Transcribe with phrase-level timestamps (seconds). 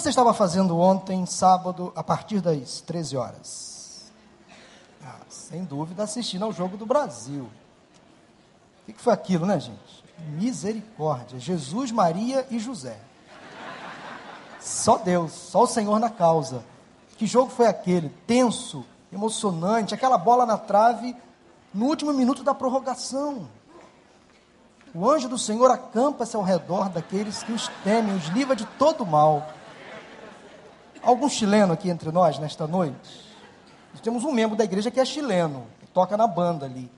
[0.00, 4.12] você estava fazendo ontem, sábado, a partir das 13 horas?
[5.02, 7.48] Ah, sem dúvida, assistindo ao Jogo do Brasil.
[8.86, 10.04] O que foi aquilo, né, gente?
[10.34, 11.38] Misericórdia.
[11.38, 12.98] Jesus, Maria e José.
[14.60, 16.62] Só Deus, só o Senhor na causa.
[17.16, 18.10] Que jogo foi aquele?
[18.26, 21.16] Tenso, emocionante, aquela bola na trave
[21.72, 23.48] no último minuto da prorrogação.
[24.94, 29.06] O anjo do Senhor acampa-se ao redor daqueles que os temem, os livra de todo
[29.06, 29.55] mal.
[31.06, 33.24] Algum chileno aqui entre nós nesta noite?
[33.92, 36.90] Nós temos um membro da igreja que é chileno, que toca na banda ali.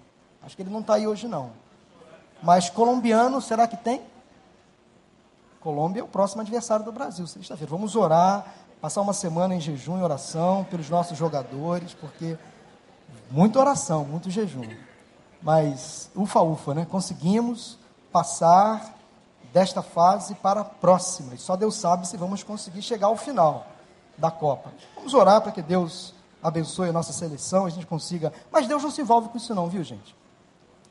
[0.43, 1.51] Acho que ele não está aí hoje não.
[2.43, 4.01] Mas colombiano, será que tem?
[5.61, 7.71] Colômbia é o próximo adversário do Brasil, sexta-feira.
[7.71, 8.47] Vamos orar,
[8.81, 12.39] passar uma semana em jejum e oração pelos nossos jogadores, porque
[13.31, 14.70] muita oração, muito jejum.
[15.43, 16.87] Mas ufa, ufa, né?
[16.91, 17.79] Conseguimos
[18.11, 18.95] passar
[19.53, 21.34] desta fase para a próxima.
[21.34, 23.67] E só Deus sabe se vamos conseguir chegar ao final
[24.19, 24.71] da Copa.
[24.97, 28.33] Vamos orar para que Deus abençoe a nossa seleção, a gente consiga.
[28.51, 30.15] Mas Deus não se envolve com isso, não, viu, gente?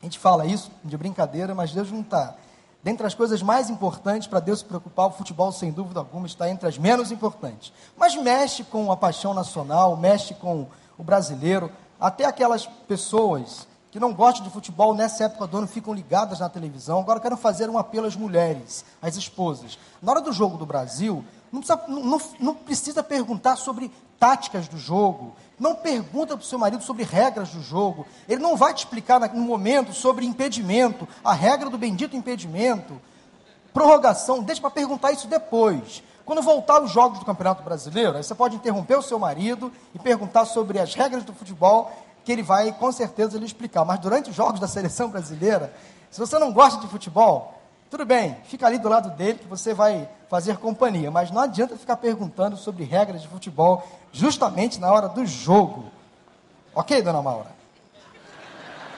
[0.00, 2.34] A gente fala isso de brincadeira, mas Deus não está.
[2.82, 6.48] Dentre as coisas mais importantes para Deus se preocupar, o futebol, sem dúvida alguma, está
[6.48, 7.72] entre as menos importantes.
[7.96, 11.72] Mas mexe com a paixão nacional, mexe com o brasileiro.
[12.00, 16.48] Até aquelas pessoas que não gostam de futebol nessa época do ano ficam ligadas na
[16.48, 17.00] televisão.
[17.00, 19.76] Agora quero fazer um apelo às mulheres, às esposas.
[20.00, 24.78] Na hora do jogo do Brasil, não precisa, não, não precisa perguntar sobre táticas do
[24.78, 25.34] jogo.
[25.58, 28.06] Não pergunta para o seu marido sobre regras do jogo.
[28.28, 33.00] Ele não vai te explicar no momento sobre impedimento, a regra do bendito impedimento,
[33.72, 34.42] prorrogação.
[34.42, 36.02] Deixa para perguntar isso depois.
[36.24, 39.98] Quando voltar os jogos do Campeonato Brasileiro, aí você pode interromper o seu marido e
[39.98, 41.90] perguntar sobre as regras do futebol,
[42.24, 43.84] que ele vai com certeza lhe explicar.
[43.84, 45.72] Mas durante os jogos da seleção brasileira,
[46.10, 47.57] se você não gosta de futebol,
[47.90, 51.76] tudo bem, fica ali do lado dele que você vai fazer companhia, mas não adianta
[51.76, 55.90] ficar perguntando sobre regras de futebol justamente na hora do jogo.
[56.74, 57.50] Ok, dona Maura?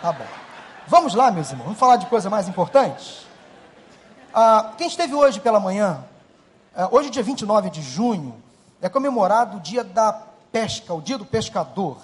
[0.02, 0.24] Tá bom.
[0.88, 3.26] Vamos lá, meus irmãos, vamos falar de coisa mais importante?
[4.34, 6.04] Ah, quem esteve hoje pela manhã,
[6.74, 8.34] ah, hoje, dia 29 de junho,
[8.82, 10.12] é comemorado o dia da
[10.50, 11.98] pesca, o dia do pescador.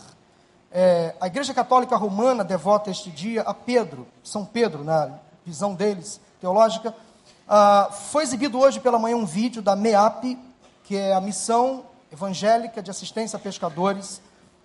[0.71, 5.10] É, a Igreja Católica Romana devota este dia a Pedro, São Pedro, na
[5.44, 6.94] visão deles, teológica.
[7.48, 10.38] Ah, foi exibido hoje pela manhã um vídeo da MEAP,
[10.84, 14.20] que é a Missão Evangélica de Assistência a Pescadores.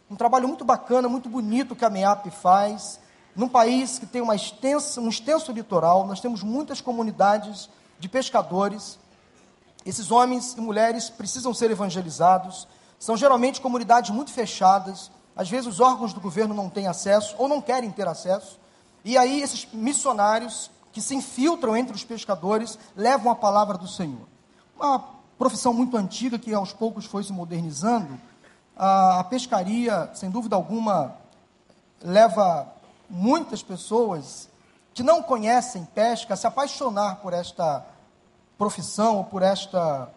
[0.10, 3.00] Um trabalho muito bacana, muito bonito que a MEAP faz.
[3.36, 9.00] Num país que tem uma extensa, um extenso litoral, nós temos muitas comunidades de pescadores.
[9.86, 12.68] Esses homens e mulheres precisam ser evangelizados.
[13.00, 15.10] São geralmente comunidades muito fechadas.
[15.36, 18.60] Às vezes os órgãos do governo não têm acesso ou não querem ter acesso.
[19.04, 24.28] E aí esses missionários que se infiltram entre os pescadores, levam a palavra do Senhor.
[24.76, 25.00] Uma
[25.38, 28.20] profissão muito antiga que aos poucos foi se modernizando.
[28.76, 31.16] A, pescaria, sem dúvida alguma,
[32.02, 32.68] leva
[33.10, 34.50] muitas pessoas
[34.94, 37.86] que não conhecem pesca a se apaixonar por esta
[38.58, 40.10] profissão ou por esta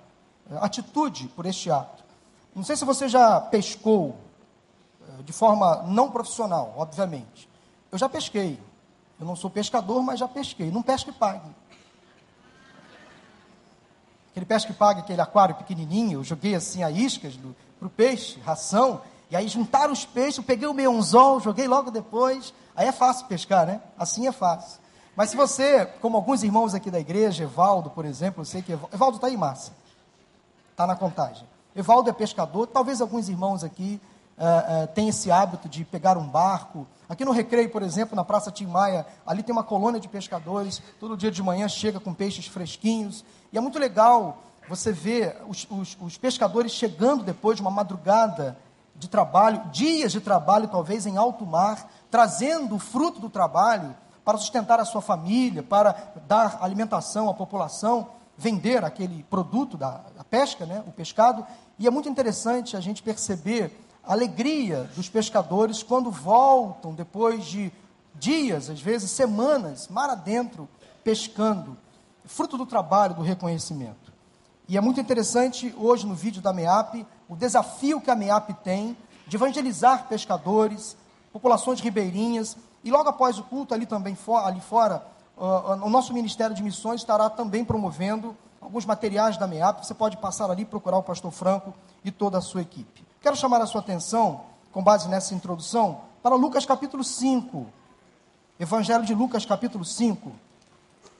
[0.51, 2.05] eh, atitude, por este ato.
[2.55, 4.17] Não sei se você já pescou
[5.01, 7.49] eh, de forma não profissional, obviamente.
[7.91, 8.61] Eu já pesquei.
[9.19, 10.71] Eu não sou pescador, mas já pesquei.
[10.71, 11.49] Não pesque e pague.
[14.31, 17.39] Aquele pesque e pague, aquele aquário pequenininho, eu joguei assim a iscas
[17.79, 21.69] para o peixe, ração, e aí juntaram os peixes, eu peguei o meu anzol, joguei
[21.69, 22.53] logo depois.
[22.75, 23.81] Aí é fácil pescar, né?
[23.97, 24.81] Assim é fácil.
[25.15, 28.73] Mas se você, como alguns irmãos aqui da igreja, Evaldo, por exemplo, eu sei que
[28.73, 29.73] Evaldo está aí, massa.
[30.73, 31.47] Está na contagem.
[31.77, 34.01] Evaldo é pescador, talvez alguns irmãos aqui
[34.39, 38.25] uh, uh, tenham esse hábito de pegar um barco, Aqui no Recreio, por exemplo, na
[38.25, 42.15] Praça Tim Maia, ali tem uma colônia de pescadores, todo dia de manhã chega com
[42.15, 43.23] peixes fresquinhos,
[43.53, 48.57] e é muito legal você ver os, os, os pescadores chegando depois de uma madrugada
[48.97, 54.39] de trabalho, dias de trabalho talvez em alto mar, trazendo o fruto do trabalho para
[54.39, 55.95] sustentar a sua família, para
[56.27, 61.47] dar alimentação à população, vender aquele produto da, da pesca, né, o pescado,
[61.79, 67.73] e é muito interessante a gente perceber alegria dos pescadores quando voltam depois de
[68.15, 70.69] dias, às vezes semanas, mar adentro,
[71.03, 71.77] pescando,
[72.25, 74.13] fruto do trabalho, do reconhecimento.
[74.69, 78.97] E é muito interessante hoje no vídeo da MEAP o desafio que a MEAP tem
[79.27, 80.97] de evangelizar pescadores,
[81.33, 86.55] populações ribeirinhas, e logo após o culto ali também ali fora, uh, o nosso Ministério
[86.55, 89.85] de Missões estará também promovendo alguns materiais da MEAP.
[89.85, 91.75] Você pode passar ali procurar o pastor Franco
[92.05, 93.05] e toda a sua equipe.
[93.25, 97.67] Quero chamar a sua atenção, com base nessa introdução, para Lucas capítulo 5.
[98.61, 100.31] Evangelho de Lucas capítulo 5.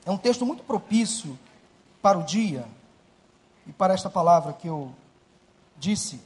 [0.05, 1.39] É um texto muito propício
[2.03, 2.67] para o dia.
[3.67, 4.95] e para esta palavra que eu
[5.79, 6.21] disse.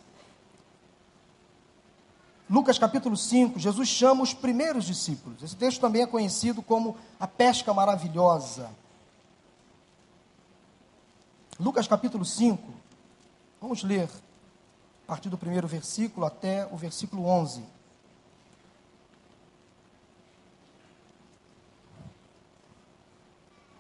[2.51, 5.45] Lucas capítulo 5, Jesus chama os primeiros discípulos.
[5.45, 8.69] Esse texto também é conhecido como a pesca maravilhosa.
[11.61, 12.61] Lucas capítulo 5,
[13.61, 14.11] vamos ler
[15.09, 17.65] a partir do primeiro versículo até o versículo 11.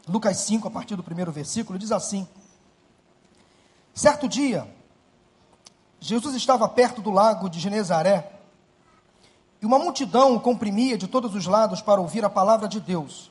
[0.08, 2.26] Lucas 5, a partir do primeiro versículo, diz assim:
[3.92, 4.74] Certo dia,
[6.00, 8.32] Jesus estava perto do lago de Genezaré
[9.60, 13.30] e uma multidão o comprimia de todos os lados para ouvir a palavra de Deus.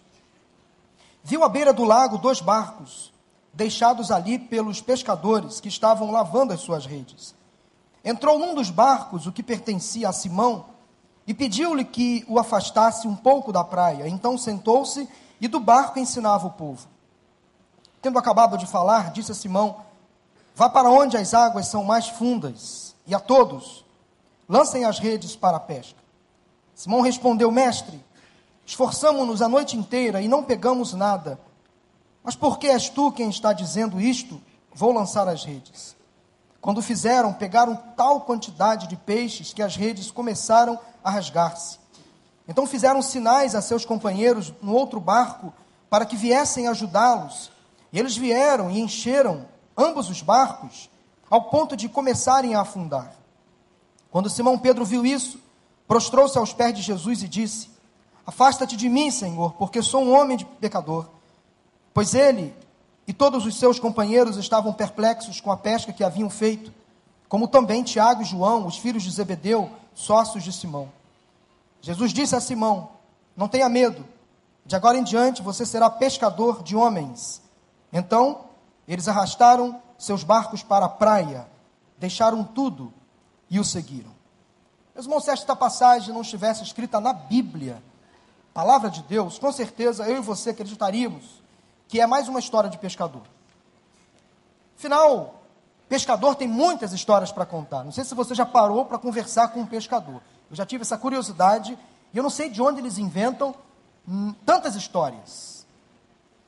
[1.23, 3.11] Viu à beira do lago dois barcos,
[3.51, 7.35] deixados ali pelos pescadores que estavam lavando as suas redes.
[8.07, 10.67] Entrou num dos barcos, o que pertencia a Simão,
[11.27, 14.07] e pediu-lhe que o afastasse um pouco da praia.
[14.07, 15.09] Então sentou-se
[15.41, 16.87] e do barco ensinava o povo.
[18.01, 19.81] Tendo acabado de falar, disse a Simão:
[20.55, 23.83] Vá para onde as águas são mais fundas, e a todos
[24.47, 25.99] lancem as redes para a pesca.
[26.73, 28.01] Simão respondeu: Mestre,
[28.65, 31.37] esforçamo-nos a noite inteira e não pegamos nada.
[32.23, 34.41] Mas por que és tu quem está dizendo isto?
[34.73, 35.96] Vou lançar as redes.
[36.67, 41.79] Quando fizeram, pegaram tal quantidade de peixes que as redes começaram a rasgar-se.
[42.45, 45.53] Então fizeram sinais a seus companheiros no outro barco
[45.89, 47.51] para que viessem ajudá-los.
[47.93, 49.45] E eles vieram e encheram
[49.77, 50.89] ambos os barcos,
[51.29, 53.13] ao ponto de começarem a afundar.
[54.11, 55.39] Quando Simão Pedro viu isso,
[55.87, 57.69] prostrou-se aos pés de Jesus e disse:
[58.25, 61.07] Afasta-te de mim, Senhor, porque sou um homem de pecador.
[61.93, 62.53] Pois ele
[63.07, 66.73] e todos os seus companheiros estavam perplexos com a pesca que haviam feito,
[67.29, 70.91] como também Tiago e João, os filhos de Zebedeu, sócios de Simão.
[71.81, 72.89] Jesus disse a Simão:
[73.35, 74.05] Não tenha medo,
[74.65, 77.41] de agora em diante você será pescador de homens.
[77.93, 78.41] Então,
[78.85, 81.47] eles arrastaram seus barcos para a praia,
[81.97, 82.93] deixaram tudo
[83.49, 84.11] e o seguiram.
[84.93, 87.81] Meus irmãos, se esta passagem não estivesse escrita na Bíblia,
[88.53, 91.46] palavra de Deus, com certeza eu e você acreditaríamos
[91.87, 93.23] que é mais uma história de pescador.
[94.77, 95.41] Afinal,
[95.87, 97.83] pescador tem muitas histórias para contar.
[97.83, 100.21] Não sei se você já parou para conversar com um pescador.
[100.49, 101.77] Eu já tive essa curiosidade
[102.13, 103.55] e eu não sei de onde eles inventam
[104.45, 105.65] tantas histórias.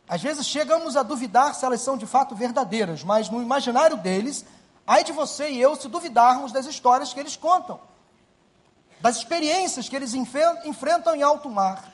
[0.08, 4.46] Às vezes chegamos a duvidar se elas são de fato verdadeiras, mas no imaginário deles,
[4.86, 7.80] ai de você e eu se duvidarmos das histórias que eles contam
[9.02, 11.89] das experiências que eles enfrentam em alto mar,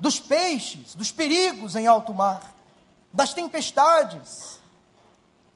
[0.00, 2.54] dos peixes, dos perigos em alto mar,
[3.12, 4.58] das tempestades,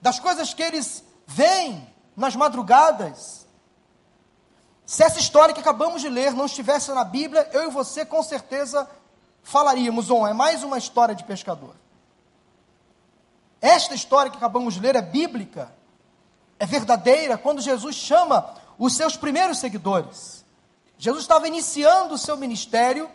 [0.00, 3.46] das coisas que eles veem nas madrugadas.
[4.84, 8.22] Se essa história que acabamos de ler não estivesse na Bíblia, eu e você com
[8.22, 8.88] certeza
[9.42, 11.74] falaríamos: oh, é mais uma história de pescador.
[13.62, 15.72] Esta história que acabamos de ler é bíblica,
[16.58, 20.44] é verdadeira, quando Jesus chama os seus primeiros seguidores.
[20.98, 23.10] Jesus estava iniciando o seu ministério,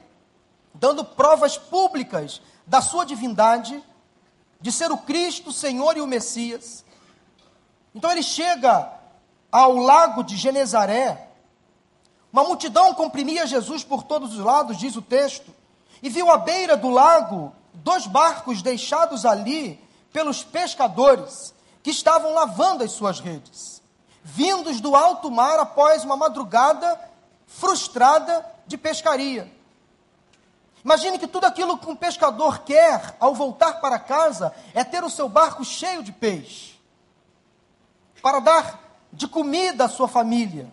[0.79, 3.83] dando provas públicas da sua divindade,
[4.61, 6.85] de ser o Cristo, o Senhor e o Messias.
[7.93, 8.91] Então ele chega
[9.51, 11.27] ao lago de Genezaré,
[12.31, 15.53] uma multidão comprimia Jesus por todos os lados, diz o texto,
[16.01, 19.83] e viu à beira do lago dois barcos deixados ali
[20.13, 23.81] pelos pescadores que estavam lavando as suas redes,
[24.23, 26.99] vindos do alto mar após uma madrugada
[27.47, 29.58] frustrada de pescaria.
[30.83, 35.09] Imagine que tudo aquilo que um pescador quer ao voltar para casa é ter o
[35.09, 36.79] seu barco cheio de peixe,
[38.21, 38.79] para dar
[39.11, 40.71] de comida à sua família,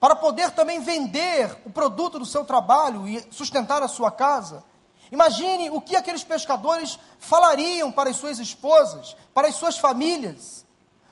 [0.00, 4.64] para poder também vender o produto do seu trabalho e sustentar a sua casa.
[5.10, 10.64] Imagine o que aqueles pescadores falariam para as suas esposas, para as suas famílias,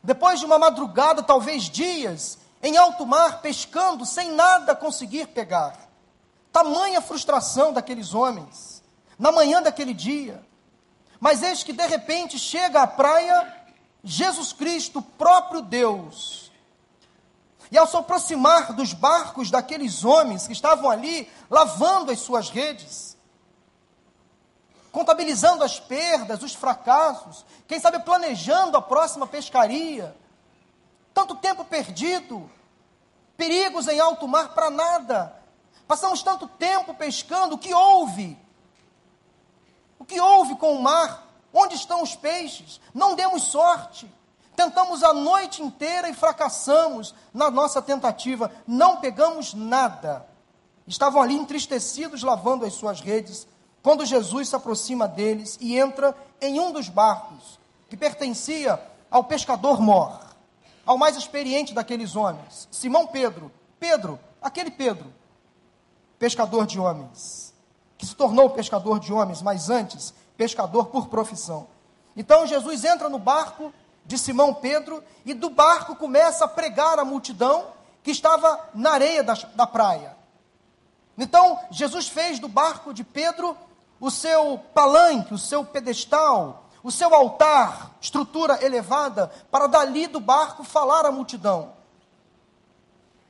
[0.02, 5.85] depois de uma madrugada, talvez dias, em alto mar, pescando, sem nada conseguir pegar.
[6.56, 8.82] Tamanha frustração daqueles homens,
[9.18, 10.42] na manhã daquele dia.
[11.20, 13.54] Mas eis que de repente chega à praia
[14.02, 16.50] Jesus Cristo, próprio Deus.
[17.70, 23.18] E ao se aproximar dos barcos daqueles homens que estavam ali lavando as suas redes,
[24.90, 30.16] contabilizando as perdas, os fracassos, quem sabe planejando a próxima pescaria,
[31.12, 32.50] tanto tempo perdido,
[33.36, 35.35] perigos em alto mar para nada.
[35.86, 38.36] Passamos tanto tempo pescando, o que houve?
[39.98, 41.26] O que houve com o mar?
[41.52, 42.80] Onde estão os peixes?
[42.92, 44.10] Não demos sorte.
[44.56, 48.50] Tentamos a noite inteira e fracassamos na nossa tentativa.
[48.66, 50.26] Não pegamos nada.
[50.86, 53.46] Estavam ali entristecidos lavando as suas redes,
[53.82, 59.80] quando Jesus se aproxima deles e entra em um dos barcos, que pertencia ao pescador
[59.80, 60.20] mor,
[60.84, 63.50] ao mais experiente daqueles homens, Simão Pedro.
[63.78, 65.12] Pedro, aquele Pedro,
[66.18, 67.54] pescador de homens,
[67.98, 71.66] que se tornou pescador de homens, mas antes, pescador por profissão.
[72.16, 73.72] Então Jesus entra no barco
[74.04, 77.66] de Simão Pedro e do barco começa a pregar a multidão
[78.02, 80.16] que estava na areia da, da praia.
[81.18, 83.56] Então Jesus fez do barco de Pedro
[83.98, 90.62] o seu palanque, o seu pedestal, o seu altar, estrutura elevada, para dali do barco
[90.62, 91.74] falar à multidão.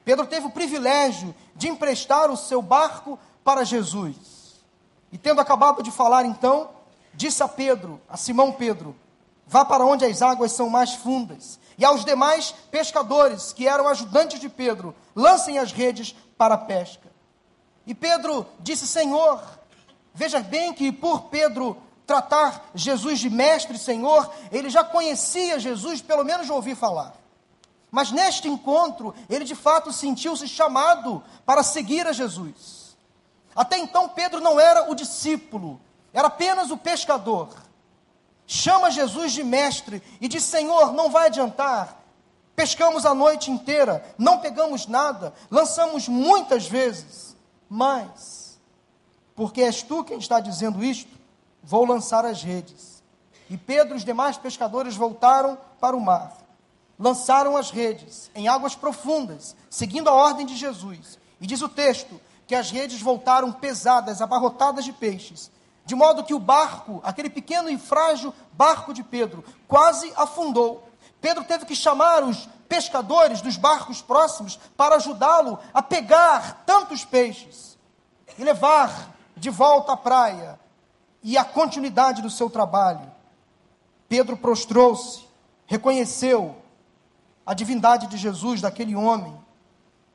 [0.04, 4.64] Pedro teve o privilégio de emprestar o seu barco para Jesus.
[5.10, 6.70] E tendo acabado de falar, então,
[7.14, 8.94] disse a Pedro, a Simão Pedro:
[9.46, 14.40] Vá para onde as águas são mais fundas, e aos demais pescadores que eram ajudantes
[14.40, 17.10] de Pedro, lancem as redes para a pesca.
[17.86, 19.42] E Pedro disse: Senhor,
[20.12, 26.00] veja bem que por Pedro tratar Jesus de mestre e senhor, ele já conhecia Jesus,
[26.00, 27.14] pelo menos de ouvir falar.
[27.90, 32.96] Mas neste encontro, ele de fato sentiu-se chamado para seguir a Jesus.
[33.54, 35.80] Até então, Pedro não era o discípulo,
[36.12, 37.48] era apenas o pescador.
[38.46, 42.02] Chama Jesus de mestre e diz: Senhor, não vai adiantar.
[42.54, 47.36] Pescamos a noite inteira, não pegamos nada, lançamos muitas vezes,
[47.68, 48.58] mas,
[49.34, 51.18] porque és tu quem está dizendo isto,
[51.62, 53.02] vou lançar as redes.
[53.50, 56.45] E Pedro e os demais pescadores voltaram para o mar.
[56.98, 61.18] Lançaram as redes em águas profundas, seguindo a ordem de Jesus.
[61.40, 65.50] E diz o texto que as redes voltaram pesadas, abarrotadas de peixes,
[65.84, 70.88] de modo que o barco, aquele pequeno e frágil barco de Pedro, quase afundou.
[71.20, 77.76] Pedro teve que chamar os pescadores dos barcos próximos para ajudá-lo a pegar tantos peixes
[78.38, 80.58] e levar de volta à praia
[81.22, 83.10] e a continuidade do seu trabalho.
[84.08, 85.26] Pedro prostrou-se,
[85.66, 86.56] reconheceu
[87.46, 89.38] a divindade de Jesus, daquele homem.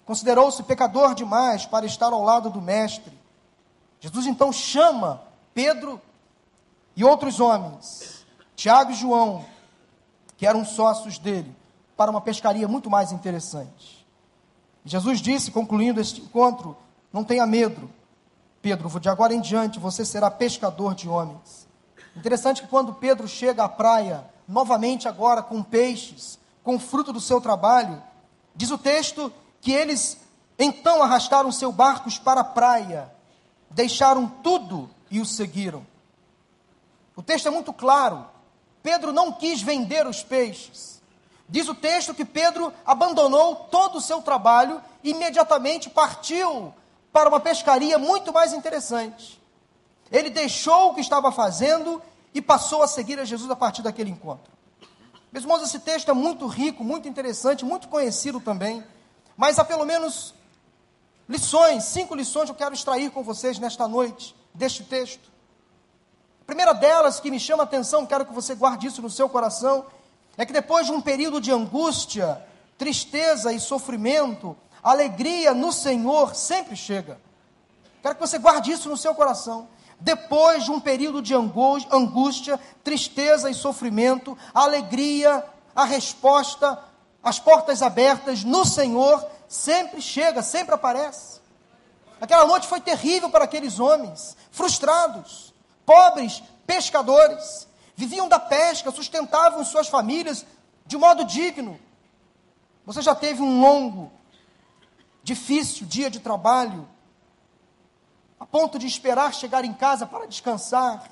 [0.06, 3.18] Considerou-se pecador demais para estar ao lado do Mestre.
[4.02, 5.22] Jesus então chama
[5.54, 6.02] Pedro
[6.96, 9.46] e outros homens, Tiago e João,
[10.36, 11.56] que eram sócios dele,
[11.96, 14.06] para uma pescaria muito mais interessante.
[14.84, 16.76] Jesus disse, concluindo este encontro:
[17.14, 17.90] Não tenha medo,
[18.62, 21.68] Pedro, de agora em diante você será pescador de homens.
[22.16, 27.42] Interessante que quando Pedro chega à praia, novamente agora com peixes, com fruto do seu
[27.42, 28.02] trabalho,
[28.56, 30.18] diz o texto que eles
[30.58, 33.12] então arrastaram seus barcos para a praia,
[33.70, 35.86] deixaram tudo e o seguiram.
[37.16, 38.26] O texto é muito claro.
[38.84, 41.02] Pedro não quis vender os peixes.
[41.48, 46.74] Diz o texto que Pedro abandonou todo o seu trabalho e imediatamente partiu
[47.12, 49.42] para uma pescaria muito mais interessante.
[50.12, 52.02] Ele deixou o que estava fazendo
[52.34, 54.51] e passou a seguir a Jesus a partir daquele encontro.
[55.32, 58.84] Meus irmãos, esse texto é muito rico, muito interessante, muito conhecido também,
[59.38, 60.34] mas há pelo menos
[61.28, 65.32] lições, cinco lições que eu quero extrair com vocês nesta noite deste texto.
[66.42, 69.30] A primeira delas que me chama a atenção, quero que você guarde isso no seu
[69.30, 69.86] coração,
[70.38, 72.46] é que depois de um período de angústia,
[72.78, 77.18] tristeza e sofrimento, alegria no Senhor sempre chega.
[78.02, 79.70] Quero que você guarde isso no seu coração.
[80.02, 86.84] Depois de um período de angústia, tristeza e sofrimento, a alegria, a resposta,
[87.24, 91.40] as portas abertas no Senhor sempre chega, sempre aparece.
[92.20, 95.54] Aquela noite foi terrível para aqueles homens, frustrados,
[95.86, 100.44] pobres, pescadores, viviam da pesca, sustentavam suas famílias
[100.84, 101.80] de modo digno.
[102.88, 104.12] Você já teve um longo
[105.24, 106.88] difícil dia de trabalho,
[108.42, 111.08] a ponto de esperar chegar em casa para descansar.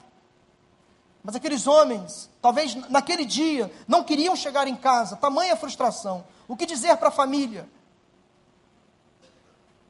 [1.24, 6.25] Mas aqueles homens, talvez naquele dia, não queriam chegar em casa, tamanha frustração.
[6.48, 7.69] O que dizer para a família?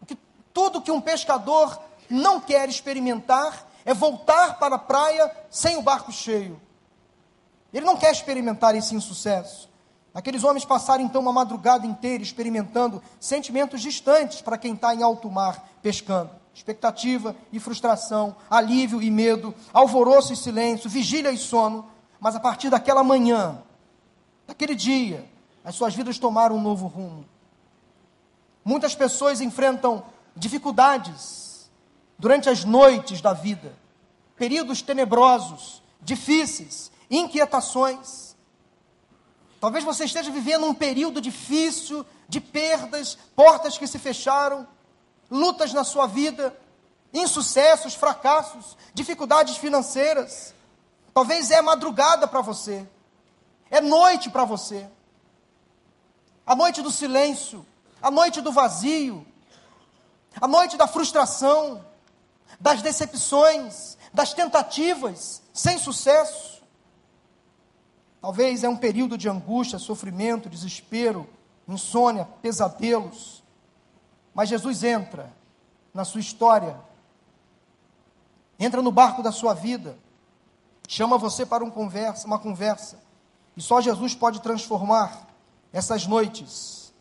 [0.05, 0.17] Que,
[0.53, 6.11] tudo que um pescador não quer experimentar é voltar para a praia sem o barco
[6.11, 6.59] cheio.
[7.71, 9.69] Ele não quer experimentar esse insucesso.
[10.13, 15.31] Aqueles homens passaram então uma madrugada inteira experimentando sentimentos distantes para quem está em alto
[15.31, 16.31] mar pescando.
[16.59, 21.89] Expectativa e frustração, alívio e medo, alvoroço e silêncio, vigília e sono.
[22.19, 23.63] Mas a partir daquela manhã,
[24.45, 25.25] daquele dia,
[25.63, 27.25] as suas vidas tomaram um novo rumo.
[28.61, 30.03] Muitas pessoas enfrentam
[30.35, 31.71] dificuldades
[32.17, 33.73] durante as noites da vida,
[34.35, 38.35] períodos tenebrosos, difíceis, inquietações.
[39.61, 44.67] Talvez você esteja vivendo um período difícil, de perdas, portas que se fecharam,
[45.29, 46.55] lutas na sua vida,
[47.13, 50.53] insucessos, fracassos, dificuldades financeiras.
[51.13, 52.87] Talvez é madrugada para você.
[53.69, 54.87] É noite para você.
[56.45, 57.65] A noite do silêncio,
[58.01, 59.25] a noite do vazio,
[60.39, 61.85] a noite da frustração,
[62.59, 66.61] das decepções, das tentativas sem sucesso.
[68.21, 71.27] Talvez é um período de angústia, sofrimento, desespero,
[71.67, 73.38] insônia, pesadelos.
[74.33, 75.31] Mas Jesus entra
[75.93, 76.79] na sua história,
[78.59, 79.97] entra no barco da sua vida,
[80.87, 82.99] chama você para um conversa, uma conversa,
[83.55, 85.27] e só Jesus pode transformar
[85.71, 86.93] essas noites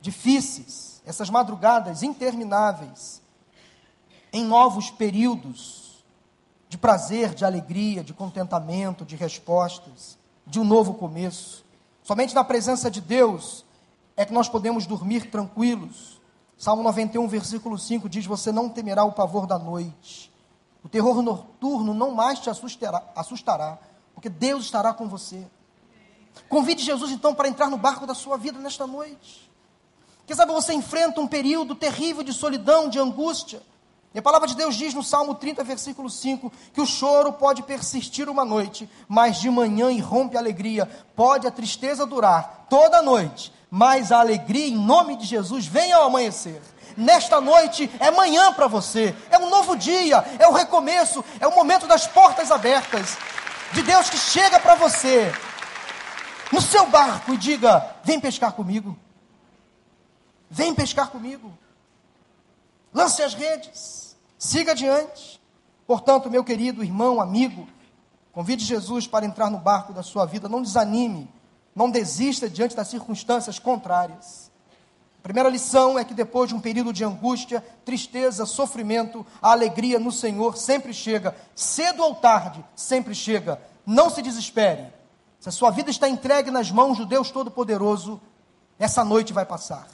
[0.00, 3.20] difíceis, essas madrugadas intermináveis,
[4.32, 6.04] em novos períodos
[6.68, 11.64] de prazer, de alegria, de contentamento, de respostas, de um novo começo.
[12.02, 13.64] Somente na presença de Deus
[14.16, 16.17] é que nós podemos dormir tranquilos.
[16.58, 20.30] Salmo 91, versículo 5 diz: Você não temerá o pavor da noite,
[20.84, 23.78] o terror noturno não mais te assustará, assustará
[24.18, 25.46] porque Deus estará com você.
[26.48, 29.48] Convide Jesus então para entrar no barco da sua vida nesta noite.
[30.26, 33.62] Quem sabe você enfrenta um período terrível de solidão, de angústia.
[34.12, 37.62] E a palavra de Deus diz no Salmo 30, versículo 5, que o choro pode
[37.62, 40.86] persistir uma noite, mas de manhã irrompe a alegria.
[41.14, 45.92] Pode a tristeza durar toda a noite, mas a alegria em nome de Jesus vem
[45.92, 46.60] ao amanhecer.
[46.96, 51.54] Nesta noite é manhã para você, é um novo dia, é o recomeço, é o
[51.54, 53.16] momento das portas abertas,
[53.72, 55.32] de Deus que chega para você
[56.52, 58.98] no seu barco e diga: Vem pescar comigo,
[60.50, 61.56] vem pescar comigo,
[62.92, 64.08] lance as redes.
[64.38, 65.40] Siga adiante.
[65.86, 67.68] Portanto, meu querido irmão, amigo,
[68.32, 70.48] convide Jesus para entrar no barco da sua vida.
[70.48, 71.28] Não desanime,
[71.78, 74.50] não desista diante das circunstâncias contrárias.
[75.20, 80.00] A primeira lição é que depois de um período de angústia, tristeza, sofrimento, a alegria
[80.00, 81.36] no Senhor sempre chega.
[81.54, 83.60] Cedo ou tarde, sempre chega.
[83.86, 84.86] Não se desespere.
[85.38, 88.20] Se a sua vida está entregue nas mãos do Deus Todo-Poderoso,
[88.76, 89.86] essa noite vai passar.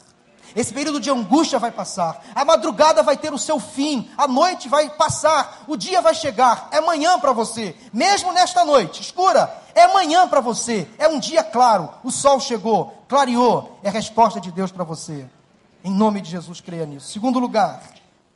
[0.56, 2.24] Esse período de angústia vai passar.
[2.34, 4.08] A madrugada vai ter o seu fim.
[4.16, 5.64] A noite vai passar.
[5.66, 6.68] O dia vai chegar.
[6.70, 7.76] É manhã para você.
[7.92, 10.88] Mesmo nesta noite escura, é manhã para você.
[10.98, 11.90] É um dia claro.
[12.02, 13.78] O sol chegou, clareou.
[13.82, 15.28] É a resposta de Deus para você.
[15.82, 17.08] Em nome de Jesus, creia nisso.
[17.08, 17.82] Segundo lugar,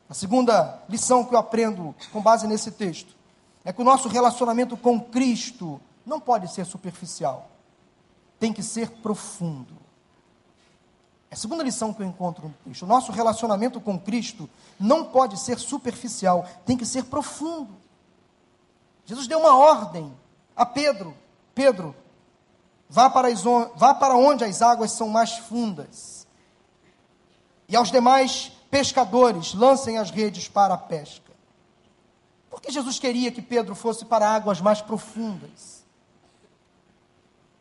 [0.09, 3.17] a segunda lição que eu aprendo com base nesse texto
[3.65, 7.51] é que o nosso relacionamento com Cristo não pode ser superficial.
[8.39, 9.75] Tem que ser profundo.
[11.31, 12.83] É a segunda lição que eu encontro no texto.
[12.83, 14.49] O nosso relacionamento com Cristo
[14.81, 17.75] não pode ser superficial, tem que ser profundo.
[19.05, 20.13] Jesus deu uma ordem
[20.57, 21.15] a Pedro:
[21.59, 21.93] Pedro,
[22.89, 23.43] vá para, as,
[23.75, 26.25] vá para onde as águas são mais fundas.
[27.69, 31.33] E aos demais pescadores, lancem as redes para a pesca.
[32.49, 35.85] Por que Jesus queria que Pedro fosse para águas mais profundas?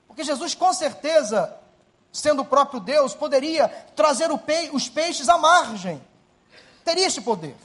[0.08, 1.58] Porque Jesus, com certeza,
[2.14, 4.30] sendo o próprio Deus, poderia trazer
[4.72, 6.00] os peixes à margem.
[6.86, 7.58] Teria esse poder.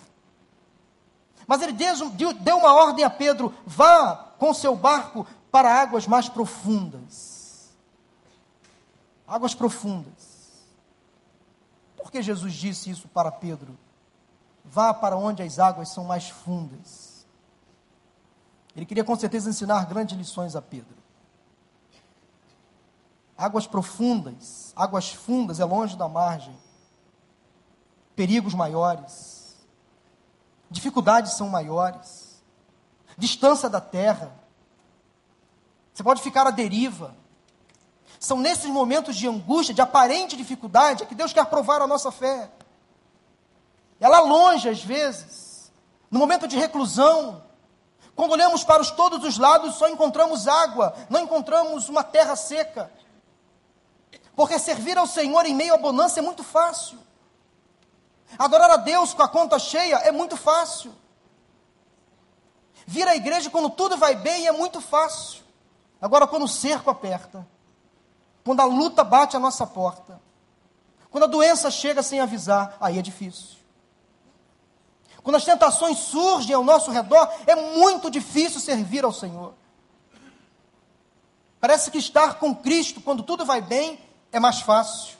[1.47, 7.71] Mas ele deu uma ordem a Pedro: vá com seu barco para águas mais profundas.
[9.29, 10.33] Águas profundas.
[11.97, 13.79] Por que Jesus disse isso para Pedro?
[14.65, 17.27] Vá para onde as águas são mais fundas.
[18.75, 20.97] Ele queria com certeza ensinar grandes lições a Pedro.
[23.37, 26.57] Águas profundas, águas fundas é longe da margem.
[28.17, 29.57] Perigos maiores.
[30.71, 32.43] Dificuldades são maiores.
[33.19, 34.42] Distância da terra.
[35.93, 37.15] Você pode ficar à deriva.
[38.19, 42.51] São nesses momentos de angústia, de aparente dificuldade, que Deus quer provar a nossa fé.
[44.01, 45.73] Ela longe, às vezes,
[46.11, 47.43] no momento de reclusão,
[48.15, 52.91] quando olhamos para os todos os lados, só encontramos água, não encontramos uma terra seca.
[54.35, 56.99] Porque servir ao Senhor em meio à bonança é muito fácil.
[58.39, 60.95] Adorar a Deus com a conta cheia é muito fácil.
[62.87, 65.42] Vir à igreja quando tudo vai bem é muito fácil.
[66.03, 67.47] Agora, quando o cerco aperta,
[68.45, 70.21] quando a luta bate à nossa porta,
[71.09, 73.57] quando a doença chega sem avisar, aí é difícil.
[75.23, 79.55] Quando as tentações surgem ao nosso redor, é muito difícil servir ao Senhor.
[81.61, 84.01] Parece que estar com Cristo, quando tudo vai bem,
[84.33, 85.17] é mais fácil.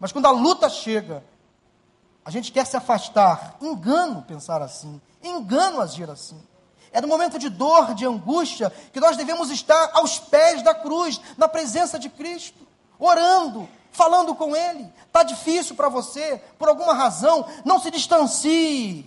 [0.00, 1.22] Mas quando a luta chega,
[2.24, 3.56] a gente quer se afastar.
[3.60, 5.00] Engano pensar assim.
[5.22, 6.42] Engano agir assim.
[6.92, 11.20] É no momento de dor, de angústia, que nós devemos estar aos pés da cruz,
[11.36, 12.66] na presença de Cristo,
[12.98, 14.92] orando, falando com Ele.
[15.06, 19.06] Está difícil para você, por alguma razão, não se distancie.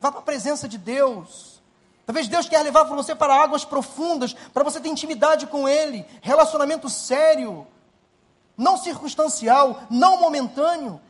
[0.00, 1.60] Vá para a presença de Deus.
[2.04, 6.90] Talvez Deus quer levar você para águas profundas, para você ter intimidade com Ele, relacionamento
[6.90, 7.66] sério,
[8.56, 11.00] não circunstancial, não momentâneo.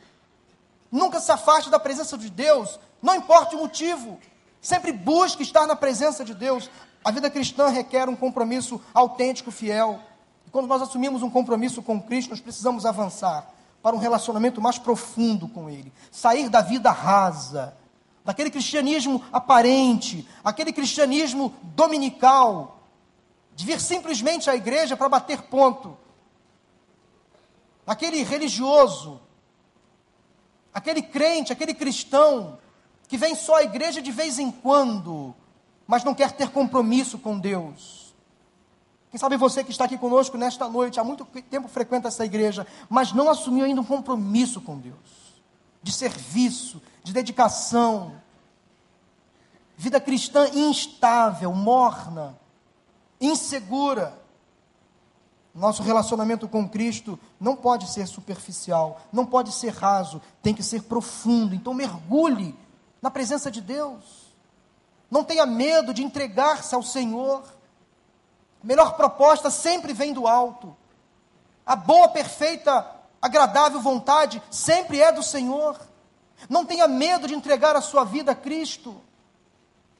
[0.91, 4.19] Nunca se afaste da presença de Deus, não importa o motivo.
[4.63, 6.69] Sempre busque estar na presença de Deus.
[7.03, 9.99] A vida cristã requer um compromisso autêntico, fiel.
[10.47, 13.45] E quando nós assumimos um compromisso com Cristo, nós precisamos avançar
[13.81, 15.91] para um relacionamento mais profundo com Ele.
[16.09, 17.75] Sair da vida rasa,
[18.23, 22.79] daquele cristianismo aparente, aquele cristianismo dominical,
[23.53, 25.97] de vir simplesmente à igreja para bater ponto,
[27.85, 29.19] aquele religioso,
[30.73, 32.57] aquele crente, aquele cristão
[33.07, 35.35] que vem só à igreja de vez em quando,
[35.85, 38.03] mas não quer ter compromisso com Deus.
[39.13, 42.65] Quem sabe você que está aqui conosco nesta noite, há muito tempo frequenta essa igreja,
[42.89, 45.41] mas não assumiu ainda um compromisso com Deus,
[45.83, 48.13] de serviço, de dedicação.
[49.77, 52.35] Vida cristã instável, morna,
[53.21, 54.19] insegura.
[55.53, 60.81] Nosso relacionamento com Cristo não pode ser superficial, não pode ser raso, tem que ser
[60.83, 61.53] profundo.
[61.53, 62.57] Então mergulhe
[63.03, 64.33] na presença de Deus.
[65.11, 67.43] Não tenha medo de entregar-se ao Senhor.
[68.63, 70.73] A melhor proposta sempre vem do alto.
[71.65, 72.89] A boa, perfeita,
[73.21, 75.77] agradável vontade sempre é do Senhor.
[76.47, 79.01] Não tenha medo de entregar a sua vida a Cristo.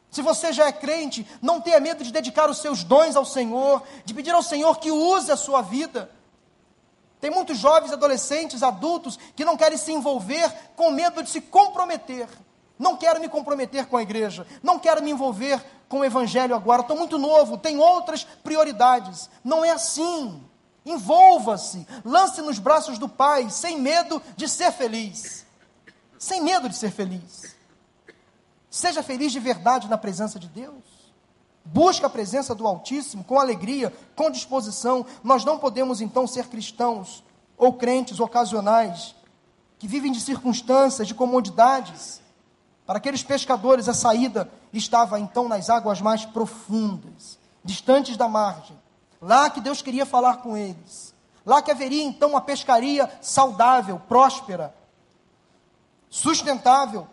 [0.09, 3.83] Se você já é crente, não tenha medo de dedicar os seus dons ao Senhor,
[4.05, 6.09] de pedir ao Senhor que use a sua vida.
[7.19, 12.29] Tem muitos jovens, adolescentes, adultos que não querem se envolver com medo de se comprometer.
[12.83, 16.81] Não quero me comprometer com a igreja, não quero me envolver com o evangelho agora,
[16.81, 19.29] estou muito novo, tenho outras prioridades.
[19.41, 20.43] Não é assim.
[20.85, 25.45] Envolva-se, lance nos braços do Pai, sem medo de ser feliz.
[26.19, 27.55] Sem medo de ser feliz.
[28.69, 30.83] Seja feliz de verdade na presença de Deus.
[31.63, 35.05] Busque a presença do Altíssimo com alegria, com disposição.
[35.23, 37.23] Nós não podemos então ser cristãos
[37.57, 39.15] ou crentes ocasionais
[39.79, 42.22] que vivem de circunstâncias, de comodidades.
[42.85, 48.77] Para aqueles pescadores, a saída estava então nas águas mais profundas, distantes da margem.
[49.21, 51.13] Lá que Deus queria falar com eles.
[51.45, 54.73] Lá que haveria então uma pescaria saudável, próspera,
[56.09, 57.07] sustentável,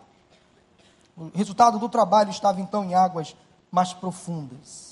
[1.17, 3.35] o resultado do trabalho estava então em águas
[3.69, 4.91] mais profundas.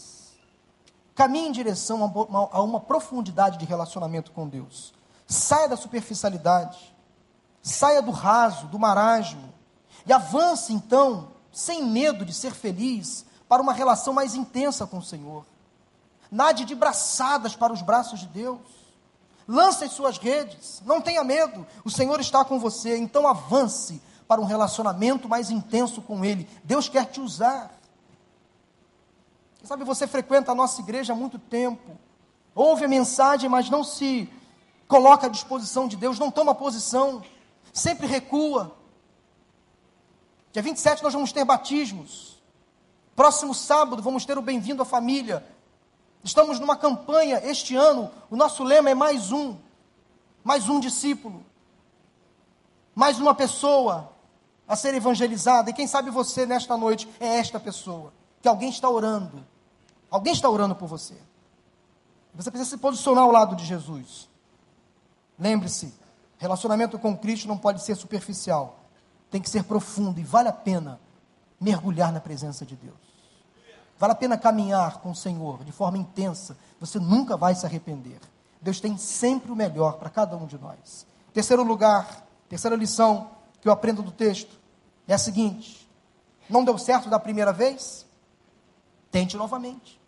[1.15, 2.03] Caminhe em direção
[2.51, 4.93] a uma, profundidade de relacionamento com Deus.
[5.27, 6.95] Saia da superficialidade.
[7.61, 9.53] Saia do raso, do marasmo.
[10.05, 15.03] E avance então, sem medo de ser feliz, para uma relação mais intensa com o
[15.03, 15.45] Senhor.
[16.31, 18.59] Nade de braçadas para os braços de Deus.
[19.47, 20.81] Lance as suas redes.
[20.85, 21.65] Não tenha medo.
[21.83, 22.97] O Senhor está com você.
[22.97, 26.47] Então avance para um relacionamento mais intenso com Ele.
[26.63, 27.79] Deus quer te usar.
[29.63, 31.97] Sabe, você frequenta a nossa igreja há muito tempo,
[32.55, 34.31] ouve a mensagem, mas não se
[34.88, 37.21] coloca à disposição de Deus, não toma posição,
[37.73, 38.75] sempre recua.
[40.51, 42.41] Dia 27 nós vamos ter batismos.
[43.15, 45.45] Próximo sábado vamos ter o Bem-vindo à Família.
[46.23, 49.57] Estamos numa campanha este ano, o nosso lema é mais um,
[50.43, 51.45] mais um discípulo,
[52.95, 54.12] mais uma pessoa
[54.67, 55.69] a ser evangelizada.
[55.69, 58.12] E quem sabe você, nesta noite, é esta pessoa.
[58.41, 59.45] Que alguém está orando.
[60.09, 61.15] Alguém está orando por você.
[62.33, 64.29] Você precisa se posicionar ao lado de Jesus.
[65.38, 65.93] Lembre-se,
[66.38, 68.78] relacionamento com Cristo não pode ser superficial.
[69.29, 70.99] Tem que ser profundo e vale a pena
[71.59, 72.97] mergulhar na presença de Deus.
[73.97, 76.57] Vale a pena caminhar com o Senhor de forma intensa.
[76.79, 78.19] Você nunca vai se arrepender.
[78.61, 81.05] Deus tem sempre o melhor para cada um de nós.
[81.33, 84.57] Terceiro lugar, terceira lição que eu aprendo do texto
[85.07, 85.87] é a seguinte:
[86.49, 88.05] não deu certo da primeira vez?
[89.11, 89.99] Tente novamente.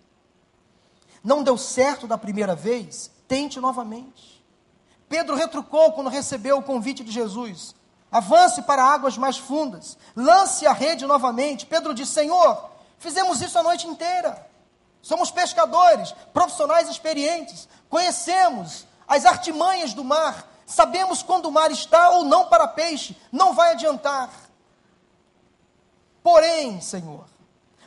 [1.24, 3.12] Não deu certo da primeira vez?
[3.28, 4.44] Tente novamente.
[5.08, 7.76] Pedro retrucou quando recebeu o convite de Jesus.
[8.12, 11.66] Avance para águas mais fundas, lance a rede novamente.
[11.66, 12.70] Pedro disse: Senhor,
[13.00, 14.50] fizemos isso a noite inteira.
[15.02, 22.26] Somos pescadores, profissionais experientes, conhecemos as artimanhas do mar, sabemos quando o mar está ou
[22.26, 24.30] não para peixe, não vai adiantar.
[26.22, 27.26] Porém, Senhor,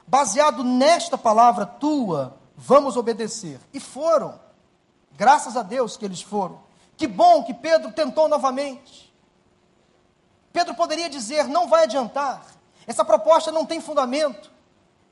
[0.07, 3.61] baseado nesta palavra tua, vamos obedecer.
[3.73, 4.41] E foram.
[5.13, 6.61] Graças a Deus que eles foram.
[6.97, 9.04] Que bom que Pedro tentou novamente.
[10.55, 12.47] Pedro poderia dizer: não vai adiantar.
[12.87, 14.53] Essa proposta não tem fundamento.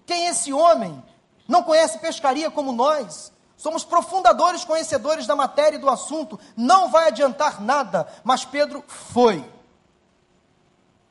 [0.06, 1.02] Quem é esse homem?
[1.48, 3.32] Não conhece pescaria como nós.
[3.56, 6.38] Somos profundadores conhecedores da matéria e do assunto.
[6.56, 8.06] Não vai adiantar nada.
[8.22, 9.44] Mas Pedro foi.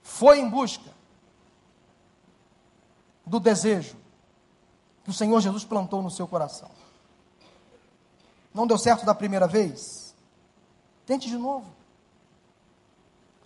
[0.01, 0.89] Foi em busca
[3.25, 3.97] do desejo,
[5.03, 6.69] que o Senhor Jesus plantou no seu coração.
[8.53, 10.15] Não deu certo da primeira vez?
[11.05, 11.80] Tente de novo.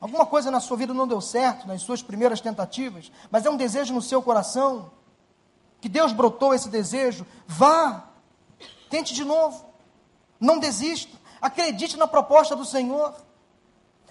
[0.05, 3.57] Alguma coisa na sua vida não deu certo nas suas primeiras tentativas, mas é um
[3.57, 4.91] desejo no seu coração,
[5.81, 8.03] que Deus brotou esse desejo, vá,
[8.87, 9.65] tente de novo,
[10.39, 13.15] não desista, acredite na proposta do Senhor.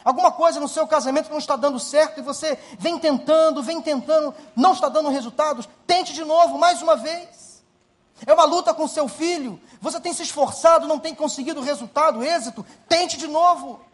[0.05, 4.35] Alguma coisa no seu casamento não está dando certo e você vem tentando, vem tentando,
[4.57, 7.63] não está dando resultados, tente de novo, mais uma vez.
[8.27, 12.67] É uma luta com seu filho, você tem se esforçado, não tem conseguido resultado, êxito,
[12.89, 13.94] tente de novo.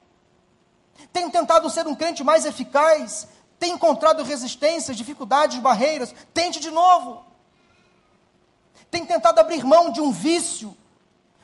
[1.13, 3.27] Tem tentado ser um crente mais eficaz,
[3.59, 7.25] tem encontrado resistências, dificuldades, barreiras, tente de novo.
[8.91, 10.77] Tem tentado abrir mão de um vício,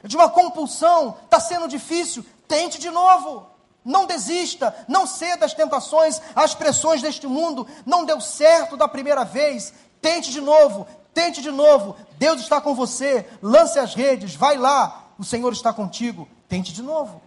[0.03, 3.47] de uma compulsão, está sendo difícil, tente de novo.
[3.85, 7.69] Não desista, não ceda às tentações, às pressões deste mundo.
[7.85, 11.97] Não deu certo da primeira vez, tente de novo, tente de novo.
[12.19, 16.83] Deus está com você, lance as redes, vai lá, o Senhor está contigo, tente de
[16.83, 17.23] novo.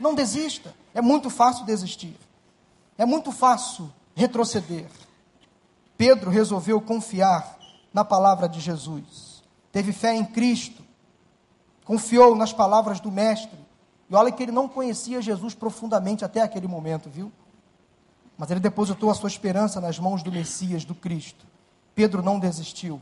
[0.00, 0.74] Não desista.
[0.94, 2.16] É muito fácil desistir.
[2.98, 4.88] É muito fácil retroceder.
[5.96, 7.58] Pedro resolveu confiar
[7.92, 9.42] na palavra de Jesus.
[9.70, 10.82] Teve fé em Cristo.
[11.84, 13.58] Confiou nas palavras do Mestre.
[14.08, 17.32] E olha que ele não conhecia Jesus profundamente até aquele momento, viu?
[18.36, 21.46] Mas ele depositou a sua esperança nas mãos do Messias, do Cristo.
[21.94, 23.00] Pedro não desistiu.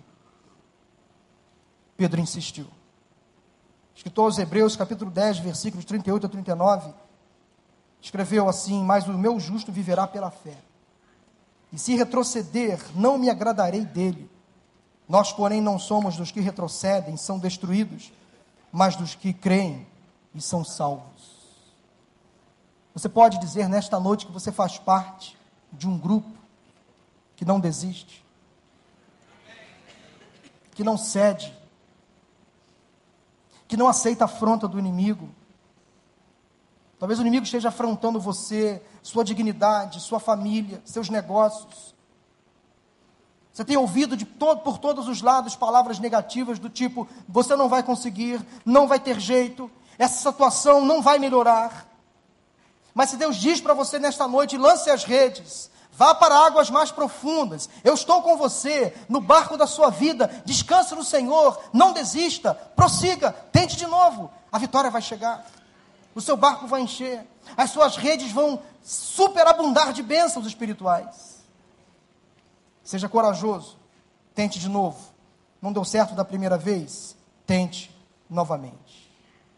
[1.97, 2.67] Pedro insistiu.
[3.95, 6.95] Escritor aos Hebreus, capítulo 10, versículos 38 a 39
[8.01, 10.57] escreveu assim: Mas o meu justo viverá pela fé.
[11.73, 14.29] E se retroceder, não me agradarei dele.
[15.09, 18.13] Nós, porém, não somos dos que retrocedem, são destruídos,
[18.73, 19.87] mas dos que creem
[20.35, 21.31] e são salvos.
[22.95, 25.37] Você pode dizer nesta noite que você faz parte
[25.73, 26.31] de um grupo
[27.37, 28.25] que não desiste,
[30.75, 31.57] que não cede,
[33.67, 35.29] que não aceita a afronta do inimigo,
[37.01, 41.95] Talvez o inimigo esteja afrontando você, sua dignidade, sua família, seus negócios.
[43.51, 47.71] Você tem ouvido de todo, por todos os lados palavras negativas do tipo: você não
[47.71, 51.89] vai conseguir, não vai ter jeito, essa situação não vai melhorar.
[52.93, 56.91] Mas se Deus diz para você nesta noite, lance as redes, vá para águas mais
[56.91, 62.53] profundas, eu estou com você no barco da sua vida, descanse no Senhor, não desista,
[62.53, 65.47] prossiga, tente de novo, a vitória vai chegar
[66.15, 71.45] o seu barco vai encher, as suas redes vão superabundar de bênçãos espirituais.
[72.83, 73.79] Seja corajoso,
[74.35, 74.99] tente de novo.
[75.63, 77.17] Não deu certo da primeira vez?
[77.47, 77.95] Tente
[78.29, 79.11] novamente.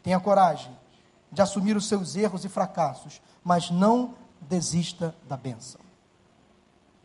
[0.02, 0.76] Tenha coragem
[1.30, 5.80] de assumir os seus erros e fracassos, mas não desista da bênção.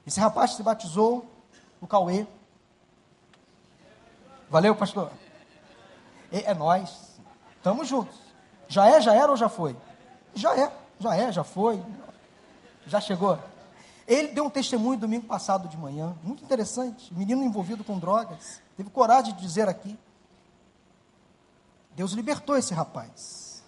[0.06, 1.26] Esse rapaz se batizou,
[1.80, 2.26] o Cauê.
[4.50, 5.12] Valeu, pastor?
[6.32, 7.20] É, é nós.
[7.58, 8.27] Estamos juntos.
[8.68, 9.76] Já é, já era ou já foi?
[10.34, 11.82] Já é, já é, já foi.
[12.86, 13.40] Já chegou.
[14.08, 17.14] Ele deu um testemunho domingo passado de manhã, muito interessante.
[17.14, 18.62] Menino envolvido com drogas.
[18.78, 19.98] Teve coragem de dizer aqui.
[21.96, 23.64] Deus libertou esse rapaz.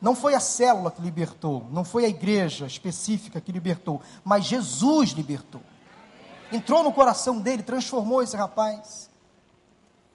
[0.00, 5.10] Não foi a célula que libertou, não foi a igreja específica que libertou, mas Jesus
[5.10, 5.62] libertou.
[6.50, 9.08] Entrou no coração dele, transformou esse rapaz.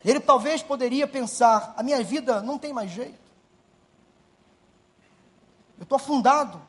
[0.07, 3.19] Ele talvez poderia pensar: a minha vida não tem mais jeito.
[5.77, 6.61] Eu estou afundado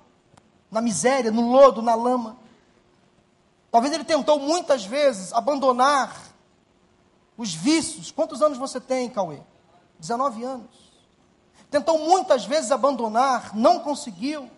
[0.69, 2.37] na miséria, no lodo, na lama.
[3.71, 6.21] Talvez ele tentou muitas vezes abandonar
[7.37, 8.11] os vícios.
[8.11, 9.39] Quantos anos você tem, Cauê?
[10.01, 10.91] 19 anos.
[11.71, 14.51] Tentou muitas vezes abandonar, não conseguiu.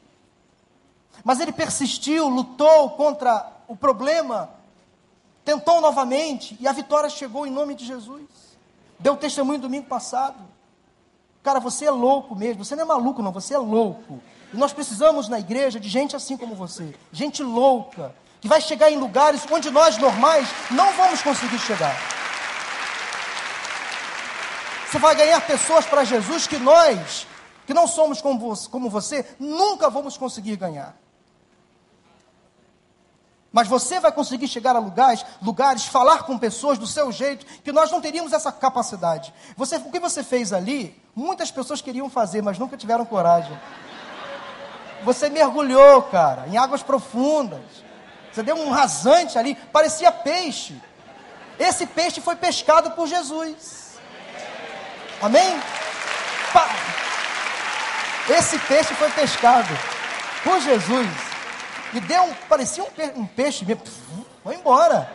[1.22, 4.48] Mas ele persistiu, lutou contra o problema,
[5.44, 8.49] tentou novamente e a vitória chegou em nome de Jesus.
[9.00, 10.42] Deu testemunho domingo passado.
[11.42, 12.64] Cara, você é louco mesmo.
[12.64, 13.32] Você não é maluco, não.
[13.32, 14.20] Você é louco.
[14.52, 16.94] E nós precisamos na igreja de gente assim como você.
[17.10, 18.14] Gente louca.
[18.40, 21.94] Que vai chegar em lugares onde nós normais não vamos conseguir chegar.
[24.86, 27.26] Você vai ganhar pessoas para Jesus que nós,
[27.66, 30.99] que não somos como você, nunca vamos conseguir ganhar.
[33.52, 37.72] Mas você vai conseguir chegar a lugares, lugares, falar com pessoas do seu jeito, que
[37.72, 39.34] nós não teríamos essa capacidade.
[39.56, 43.58] Você, o que você fez ali, muitas pessoas queriam fazer, mas nunca tiveram coragem.
[45.02, 47.60] Você mergulhou, cara, em águas profundas.
[48.32, 50.80] Você deu um rasante ali, parecia peixe.
[51.58, 53.98] Esse peixe foi pescado por Jesus.
[55.20, 55.60] Amém?
[56.52, 56.68] Pa
[58.28, 59.76] Esse peixe foi pescado
[60.44, 61.29] por Jesus.
[61.92, 63.64] E deu um, parecia um, um peixe,
[64.42, 65.11] foi embora.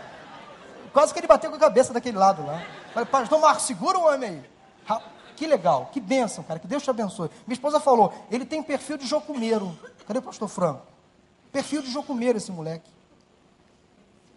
[0.92, 2.62] Quase que ele bateu com a cabeça daquele lado lá.
[2.94, 4.30] Falei, pastor Marcos, segura o homem
[4.88, 5.02] aí.
[5.36, 7.30] Que legal, que bênção, cara, que Deus te abençoe.
[7.46, 9.78] Minha esposa falou, ele tem perfil de jocumeiro.
[10.08, 10.82] Cadê o pastor Franco?
[11.52, 12.90] Perfil de jocumeiro esse moleque.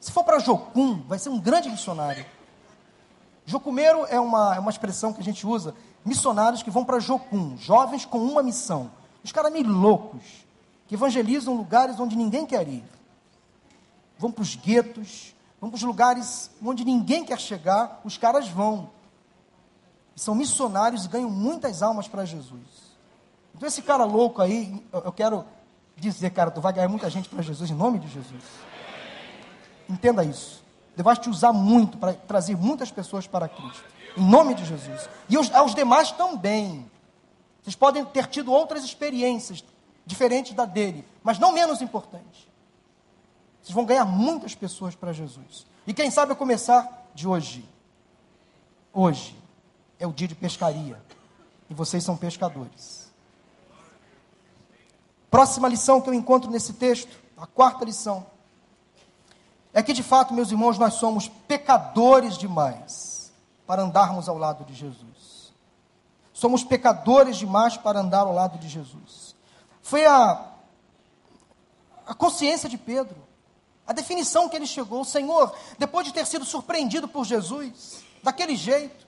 [0.00, 2.24] Se for para Jocum, vai ser um grande missionário.
[3.44, 5.74] Jocumeiro é uma, é uma expressão que a gente usa,
[6.04, 8.90] missionários que vão para Jocum, jovens com uma missão.
[9.24, 10.22] Os caras meio loucos,
[10.88, 12.82] que evangelizam lugares onde ninguém quer ir.
[14.18, 18.90] Vão para os guetos, vão para os lugares onde ninguém quer chegar, os caras vão.
[20.16, 22.88] São missionários e ganham muitas almas para Jesus.
[23.54, 25.44] Então esse cara louco aí, eu quero
[25.96, 28.42] dizer, cara, tu vai ganhar muita gente para Jesus em nome de Jesus.
[29.88, 30.64] Entenda isso.
[30.96, 33.84] Deus vai te usar muito para trazer muitas pessoas para Cristo.
[34.16, 35.08] Em nome de Jesus.
[35.28, 36.90] E os, aos demais também.
[37.62, 39.62] Vocês podem ter tido outras experiências
[40.08, 42.48] diferentes da dele, mas não menos importantes.
[43.62, 45.66] Vocês vão ganhar muitas pessoas para Jesus.
[45.86, 47.68] E quem sabe começar de hoje.
[48.92, 49.38] Hoje
[50.00, 51.00] é o dia de pescaria.
[51.68, 53.12] E vocês são pescadores.
[55.30, 58.26] Próxima lição que eu encontro nesse texto, a quarta lição,
[59.74, 63.30] é que de fato, meus irmãos, nós somos pecadores demais
[63.66, 65.52] para andarmos ao lado de Jesus.
[66.32, 69.27] Somos pecadores demais para andar ao lado de Jesus.
[69.82, 70.44] Foi a,
[72.06, 73.16] a consciência de Pedro,
[73.86, 75.04] a definição que ele chegou.
[75.04, 79.06] Senhor, depois de ter sido surpreendido por Jesus, daquele jeito,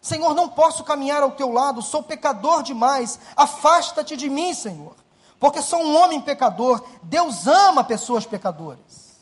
[0.00, 4.96] Senhor, não posso caminhar ao teu lado, sou pecador demais, afasta-te de mim, Senhor,
[5.38, 6.84] porque sou um homem pecador.
[7.04, 9.20] Deus ama pessoas pecadoras,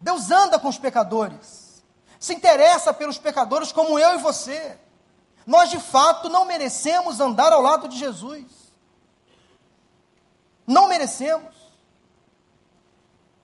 [0.00, 1.82] Deus anda com os pecadores,
[2.20, 4.78] se interessa pelos pecadores como eu e você.
[5.44, 8.44] Nós de fato não merecemos andar ao lado de Jesus.
[10.66, 11.54] Não merecemos.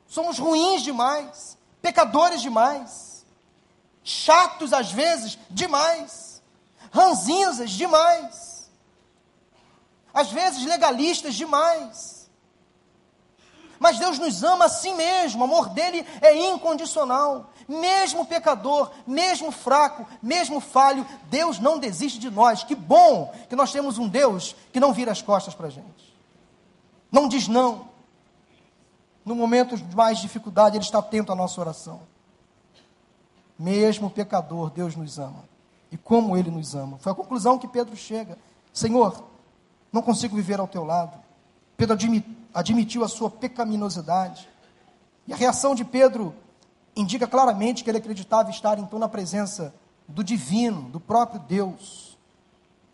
[0.06, 3.24] Somos ruins demais, pecadores demais,
[4.04, 6.42] chatos às vezes demais,
[6.90, 8.70] ranzinzas demais,
[10.12, 12.30] às vezes legalistas demais.
[13.78, 17.50] Mas Deus nos ama assim mesmo, o amor dele é incondicional.
[17.66, 22.62] Mesmo pecador, mesmo fraco, mesmo falho, Deus não desiste de nós.
[22.62, 25.91] Que bom que nós temos um Deus que não vira as costas para a gente.
[27.12, 27.88] Não diz não.
[29.24, 32.00] No momento de mais dificuldade, Ele está atento à nossa oração.
[33.58, 35.44] Mesmo pecador, Deus nos ama.
[35.90, 36.96] E como Ele nos ama.
[36.98, 38.38] Foi a conclusão que Pedro chega.
[38.72, 39.22] Senhor,
[39.92, 41.20] não consigo viver ao teu lado.
[41.76, 41.96] Pedro
[42.54, 44.48] admitiu a sua pecaminosidade.
[45.28, 46.34] E a reação de Pedro
[46.96, 49.74] indica claramente que ele acreditava estar então na presença
[50.08, 52.16] do divino, do próprio Deus.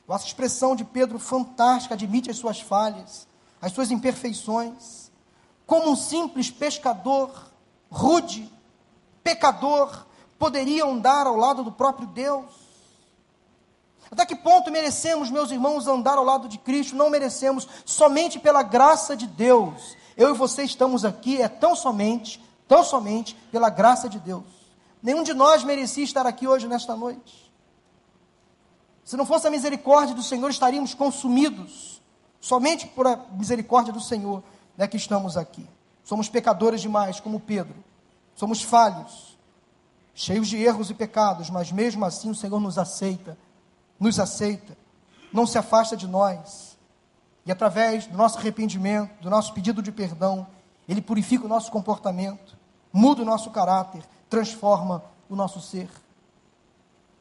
[0.09, 3.28] Essa expressão de Pedro fantástica admite as suas falhas,
[3.61, 5.11] as suas imperfeições.
[5.67, 7.31] Como um simples pescador,
[7.91, 8.51] rude,
[9.23, 10.07] pecador,
[10.39, 12.47] poderia andar ao lado do próprio Deus?
[14.11, 16.97] Até que ponto merecemos, meus irmãos, andar ao lado de Cristo?
[16.97, 19.97] Não merecemos, somente pela graça de Deus.
[20.17, 24.45] Eu e você estamos aqui, é tão somente tão somente pela graça de Deus.
[25.03, 27.51] Nenhum de nós merecia estar aqui hoje, nesta noite.
[29.03, 32.03] Se não fosse a misericórdia do Senhor, estaríamos consumidos.
[32.41, 34.43] Somente por a misericórdia do Senhor
[34.77, 35.67] é que estamos aqui.
[36.05, 37.75] Somos pecadores demais, como Pedro.
[38.35, 39.37] Somos falhos,
[40.15, 43.37] cheios de erros e pecados, mas mesmo assim o Senhor nos aceita,
[43.99, 44.77] nos aceita,
[45.33, 46.79] não se afasta de nós.
[47.45, 50.47] E através do nosso arrependimento, do nosso pedido de perdão,
[50.89, 52.59] Ele purifica o nosso comportamento
[52.93, 55.89] muda o nosso caráter, transforma o nosso ser.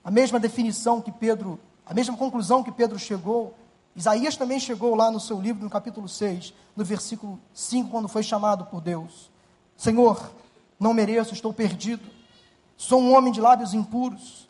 [0.04, 3.54] A mesma definição que Pedro, a mesma conclusão que Pedro chegou,
[3.98, 8.24] Isaías também chegou lá no seu livro, no capítulo 6, no versículo 5, quando foi
[8.24, 9.30] chamado por Deus:
[9.76, 10.32] Senhor,
[10.80, 12.10] não mereço, estou perdido,
[12.78, 14.48] sou um homem de lábios impuros,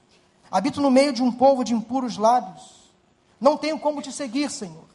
[0.51, 2.91] habito no meio de um povo de impuros lábios,
[3.41, 4.85] não tenho como te seguir, Senhor.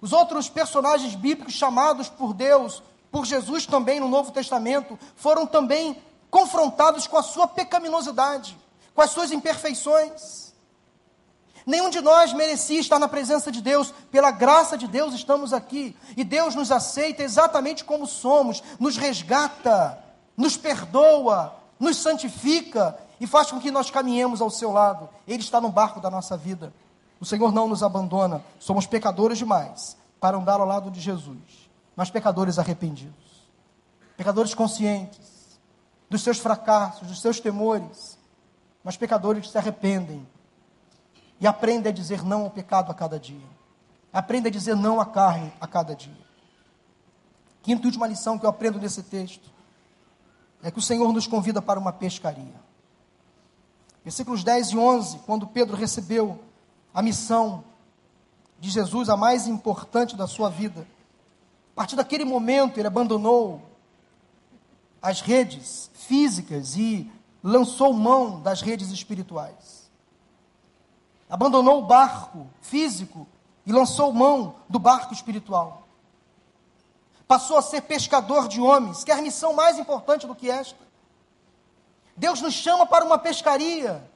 [0.00, 2.82] Os outros personagens bíblicos chamados por Deus
[3.16, 5.96] por Jesus também no Novo Testamento, foram também
[6.30, 8.58] confrontados com a sua pecaminosidade,
[8.94, 10.45] com as suas imperfeições.
[11.66, 15.96] Nenhum de nós merecia estar na presença de Deus, pela graça de Deus estamos aqui,
[16.16, 19.98] e Deus nos aceita exatamente como somos, nos resgata,
[20.36, 25.08] nos perdoa, nos santifica e faz com que nós caminhemos ao seu lado.
[25.26, 26.72] Ele está no barco da nossa vida.
[27.18, 31.66] O Senhor não nos abandona, somos pecadores demais para andar ao lado de Jesus.
[31.96, 33.48] Mas pecadores arrependidos,
[34.16, 35.58] pecadores conscientes
[36.08, 38.16] dos seus fracassos, dos seus temores,
[38.84, 40.24] mas pecadores que se arrependem
[41.40, 43.46] e aprendem a dizer não ao pecado a cada dia,
[44.12, 46.26] aprendem a dizer não à carne a cada dia.
[47.62, 49.50] Quinta e última lição que eu aprendo nesse texto
[50.62, 52.54] é que o Senhor nos convida para uma pescaria.
[54.04, 56.40] Versículos 10 e 11, quando Pedro recebeu
[56.94, 57.64] a missão
[58.58, 60.86] de Jesus, a mais importante da sua vida,
[61.72, 63.60] a partir daquele momento ele abandonou
[65.02, 67.10] as redes físicas e
[67.42, 69.75] lançou mão das redes espirituais.
[71.28, 73.26] Abandonou o barco físico
[73.64, 75.86] e lançou mão do barco espiritual.
[77.26, 79.02] Passou a ser pescador de homens.
[79.02, 80.78] Quer missão mais importante do que esta?
[82.16, 84.08] Deus nos chama para uma pescaria.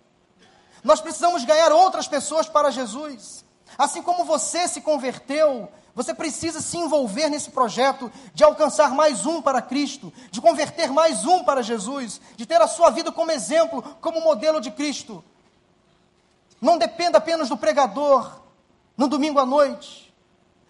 [0.83, 3.45] Nós precisamos ganhar outras pessoas para Jesus.
[3.77, 9.43] Assim como você se converteu, você precisa se envolver nesse projeto de alcançar mais um
[9.43, 13.83] para Cristo, de converter mais um para Jesus, de ter a sua vida como exemplo,
[14.01, 15.23] como modelo de Cristo.
[16.61, 18.41] Não dependa apenas do pregador
[18.97, 20.15] no domingo à noite.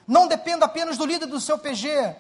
[0.07, 2.16] Não dependa apenas do líder do seu PG.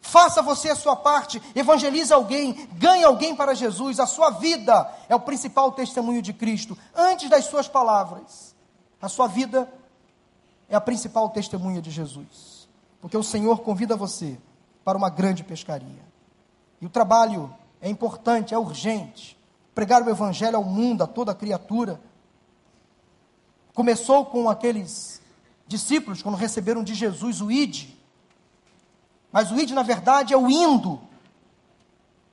[0.00, 3.98] Faça você a sua parte, evangelize alguém, ganhe alguém para Jesus.
[3.98, 8.54] A sua vida é o principal testemunho de Cristo, antes das suas palavras.
[9.00, 9.68] A sua vida
[10.68, 12.68] é a principal testemunha de Jesus,
[13.00, 14.38] porque o Senhor convida você
[14.84, 16.04] para uma grande pescaria.
[16.80, 19.36] E o trabalho é importante, é urgente.
[19.74, 22.00] Pregar o evangelho ao mundo, a toda criatura.
[23.76, 25.20] Começou com aqueles
[25.68, 27.90] discípulos quando receberam de Jesus o id,
[29.30, 30.98] mas o id, na verdade, é o indo.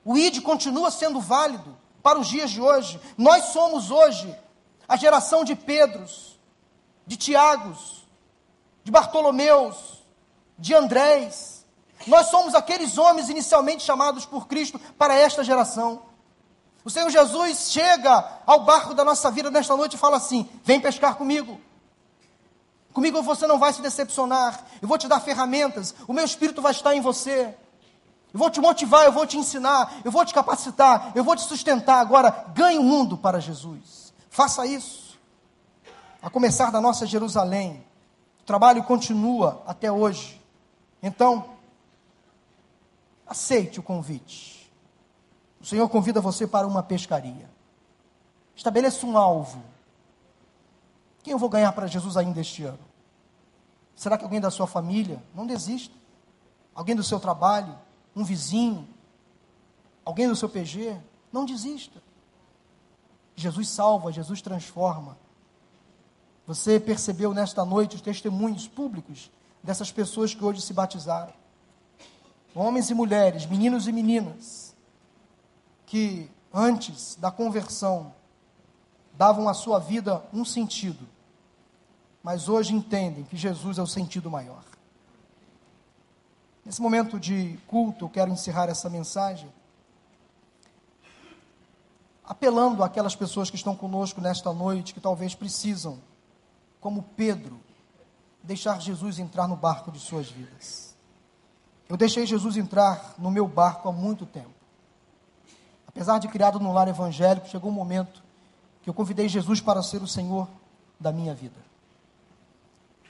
[0.06, 2.98] O id continua sendo válido para os dias de hoje.
[3.18, 4.34] Nós somos hoje
[4.88, 6.39] a geração de Pedros,
[7.06, 8.08] de Tiagos,
[8.82, 10.02] de Bartolomeus,
[10.58, 11.66] de Andrés.
[12.08, 16.04] Nós somos aqueles homens inicialmente chamados por Cristo para esta geração.
[16.86, 20.80] O Senhor Jesus chega ao barco da nossa vida nesta noite e fala assim: Vem
[20.80, 21.60] pescar comigo.
[22.92, 24.66] Comigo você não vai se decepcionar.
[24.82, 25.96] Eu vou te dar ferramentas.
[26.08, 27.56] O meu espírito vai estar em você.
[28.34, 31.44] Eu vou te motivar, eu vou te ensinar, eu vou te capacitar, eu vou te
[31.44, 32.00] sustentar.
[32.00, 34.12] Agora, ganhe o mundo para Jesus.
[34.30, 35.20] Faça isso.
[36.22, 37.86] A começar da nossa Jerusalém.
[38.42, 40.42] O trabalho continua até hoje.
[41.02, 41.46] Então,
[43.26, 44.62] aceite o convite.
[45.64, 47.49] O Senhor convida você para uma pescaria.
[48.55, 49.64] Estabeleça um alvo
[51.24, 52.80] quem eu vou ganhar para Jesus ainda este ano?
[53.95, 55.24] Será que alguém da sua família?
[55.34, 55.95] Não desista.
[56.76, 57.74] Alguém do seu trabalho?
[58.14, 58.88] Um vizinho?
[60.03, 60.97] Alguém do seu PG?
[61.32, 62.03] Não desista.
[63.36, 65.18] Jesus salva, Jesus transforma.
[66.45, 69.32] Você percebeu nesta noite os testemunhos públicos
[69.64, 71.34] dessas pessoas que hoje se batizaram.
[72.53, 74.62] Homens e mulheres, meninos e meninas,
[75.94, 78.16] que antes da conversão
[79.14, 81.14] davam à sua vida um sentido
[82.24, 84.64] mas hoje entendem que Jesus é o sentido maior.
[86.66, 89.52] Nesse momento de culto, eu quero encerrar essa mensagem
[92.24, 96.00] apelando àquelas pessoas que estão conosco nesta noite, que talvez precisam,
[96.80, 97.60] como Pedro,
[98.41, 100.96] deixar Jesus entrar no barco de suas vidas.
[101.89, 104.53] Eu deixei Jesus entrar no meu barco há muito tempo.
[105.94, 108.24] Apesar de criado num lar evangélico, chegou um momento
[108.82, 110.48] que eu convidei Jesus para ser o Senhor
[111.00, 111.56] da minha vida.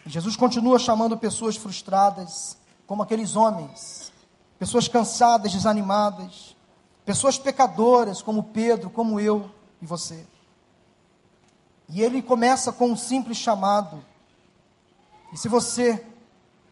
[0.06, 4.12] Jesus continua chamando pessoas frustradas, como aqueles homens,
[4.60, 6.56] pessoas cansadas, desanimadas,
[7.06, 9.50] pessoas pecadoras, como Pedro, como eu
[9.82, 10.28] e você.
[11.88, 14.04] E ele começa com um simples chamado.
[15.32, 16.06] E se você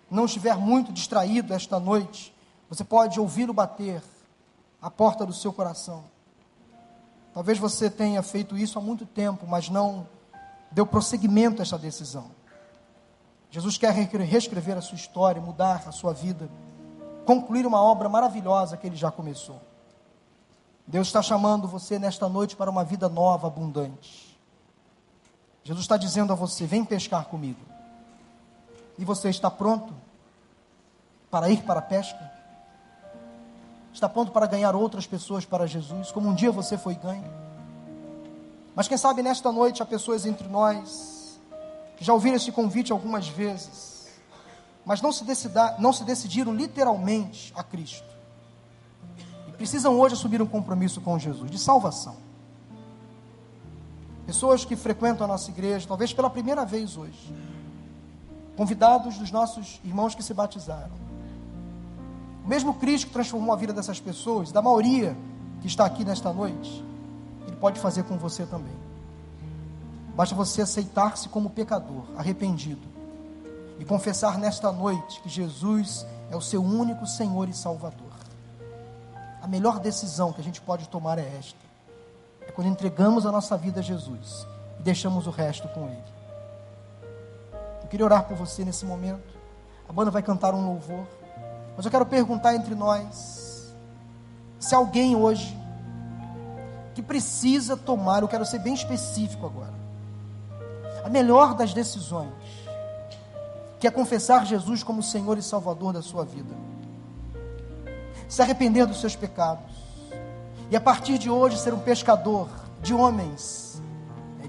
[0.09, 2.35] não estiver muito distraído esta noite,
[2.69, 4.03] você pode ouvi-lo bater
[4.81, 6.05] a porta do seu coração.
[7.33, 10.07] Talvez você tenha feito isso há muito tempo, mas não
[10.71, 12.31] deu prosseguimento a esta decisão.
[13.49, 16.49] Jesus quer reescrever a sua história, mudar a sua vida,
[17.25, 19.61] concluir uma obra maravilhosa que ele já começou.
[20.87, 24.37] Deus está chamando você nesta noite para uma vida nova, abundante.
[25.63, 27.61] Jesus está dizendo a você: vem pescar comigo.
[28.97, 29.93] E você está pronto
[31.29, 32.40] para ir para a pesca?
[33.93, 37.31] Está pronto para ganhar outras pessoas para Jesus, como um dia você foi ganho?
[38.75, 41.39] Mas quem sabe nesta noite há pessoas entre nós
[42.01, 44.09] já ouviram esse convite algumas vezes,
[44.83, 48.09] mas não se, decida, não se decidiram literalmente a Cristo.
[49.47, 52.15] E precisam hoje assumir um compromisso com Jesus, de salvação.
[54.25, 57.35] Pessoas que frequentam a nossa igreja, talvez pela primeira vez hoje,
[58.57, 61.10] convidados dos nossos irmãos que se batizaram.
[62.43, 65.15] O mesmo Cristo que transformou a vida dessas pessoas, da maioria
[65.61, 66.83] que está aqui nesta noite,
[67.47, 68.75] Ele pode fazer com você também.
[70.15, 72.87] Basta você aceitar-se como pecador, arrependido,
[73.79, 78.11] e confessar nesta noite que Jesus é o seu único Senhor e Salvador.
[79.41, 79.59] Amém.
[79.59, 81.59] melhor decisão que a gente pode tomar é esta:
[82.41, 84.45] é quando entregamos a nossa vida a Jesus
[84.79, 86.03] e deixamos o resto com Ele.
[87.81, 89.33] Eu queria orar por você nesse momento.
[89.87, 91.07] A banda vai cantar um louvor,
[91.75, 93.41] mas eu quero perguntar entre nós
[94.61, 95.57] se alguém hoje
[96.93, 99.73] que precisa tomar, eu quero ser bem específico agora,
[101.03, 102.31] a melhor das decisões,
[103.79, 106.53] que é confessar Jesus como Senhor e Salvador da sua vida,
[108.29, 109.65] se arrepender dos seus pecados,
[110.69, 112.47] e a partir de hoje ser um pescador
[112.83, 113.81] de homens,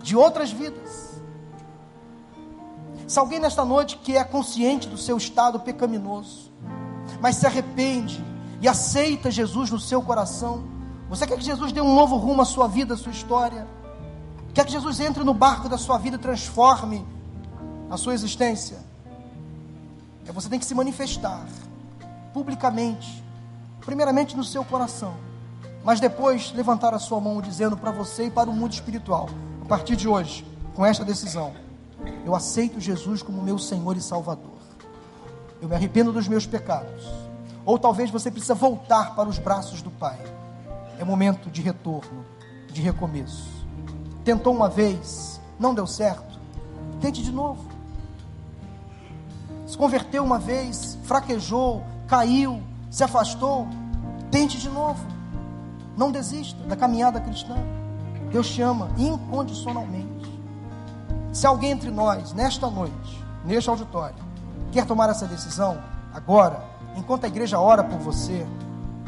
[0.02, 1.10] de outras vidas.
[3.08, 6.51] Se alguém nesta noite que é consciente do seu estado pecaminoso,
[7.22, 8.22] mas se arrepende
[8.60, 10.64] e aceita Jesus no seu coração,
[11.08, 13.64] você quer que Jesus dê um novo rumo à sua vida, à sua história?
[14.52, 17.06] Quer que Jesus entre no barco da sua vida e transforme
[17.88, 18.78] a sua existência?
[20.26, 21.46] É você tem que se manifestar
[22.34, 23.22] publicamente,
[23.80, 25.14] primeiramente no seu coração,
[25.84, 29.28] mas depois levantar a sua mão dizendo para você e para o mundo espiritual:
[29.62, 30.44] a partir de hoje,
[30.74, 31.52] com esta decisão,
[32.26, 34.51] eu aceito Jesus como meu Senhor e Salvador.
[35.62, 37.08] Eu me arrependo dos meus pecados.
[37.64, 40.18] Ou talvez você precisa voltar para os braços do Pai
[41.02, 42.24] é momento de retorno,
[42.72, 43.50] de recomeço.
[44.24, 46.38] Tentou uma vez, não deu certo,
[47.00, 47.64] tente de novo.
[49.66, 53.66] Se converteu uma vez, fraquejou, caiu, se afastou,
[54.30, 55.04] tente de novo.
[55.96, 57.56] Não desista da caminhada cristã.
[58.30, 60.30] Deus te ama incondicionalmente.
[61.32, 64.21] Se alguém entre nós, nesta noite, neste auditório,
[64.72, 65.78] quer tomar essa decisão,
[66.12, 66.64] agora,
[66.96, 68.44] enquanto a igreja ora por você,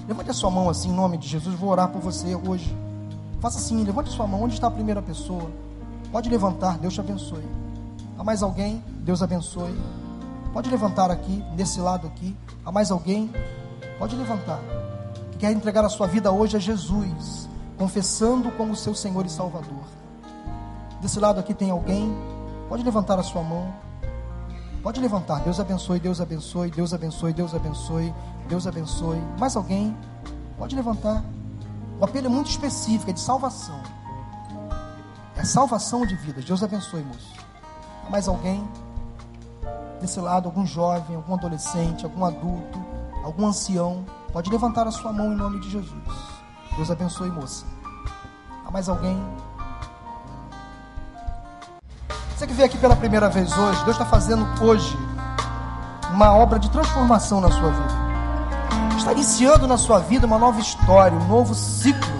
[0.06, 1.58] Levante a sua mão assim, em nome de Jesus.
[1.58, 2.76] Vou orar por você hoje.
[3.40, 4.42] Faça assim, levante a sua mão.
[4.42, 5.50] Onde está a primeira pessoa?
[6.12, 7.44] Pode levantar, Deus te abençoe.
[8.18, 8.82] Há mais alguém?
[8.98, 9.74] Deus abençoe.
[10.52, 12.36] Pode levantar aqui, desse lado aqui.
[12.64, 13.32] Há mais alguém?
[13.98, 14.60] Pode levantar.
[15.32, 17.48] Que quer entregar a sua vida hoje a Jesus,
[17.78, 19.84] confessando como seu Senhor e Salvador.
[21.00, 22.14] Desse lado aqui tem alguém?
[22.68, 23.72] Pode levantar a sua mão.
[24.84, 25.40] Pode levantar.
[25.40, 28.14] Deus abençoe, Deus abençoe, Deus abençoe, Deus abençoe.
[28.46, 29.18] Deus abençoe.
[29.40, 29.96] Mais alguém?
[30.58, 31.24] Pode levantar.
[31.98, 33.80] O apelo é muito específico, é de salvação.
[35.36, 36.44] É salvação de vidas.
[36.44, 37.32] Deus abençoe, moço.
[38.10, 38.62] Mais alguém?
[40.02, 42.78] Desse lado, algum jovem, algum adolescente, algum adulto,
[43.24, 44.04] algum ancião.
[44.34, 46.04] Pode levantar a sua mão em nome de Jesus.
[46.76, 47.64] Deus abençoe, moça.
[48.66, 49.18] Há mais alguém?
[52.36, 54.96] Você que veio aqui pela primeira vez hoje, Deus está fazendo hoje
[56.12, 58.04] uma obra de transformação na sua vida
[59.04, 62.14] está iniciando na sua vida uma nova história, um novo ciclo.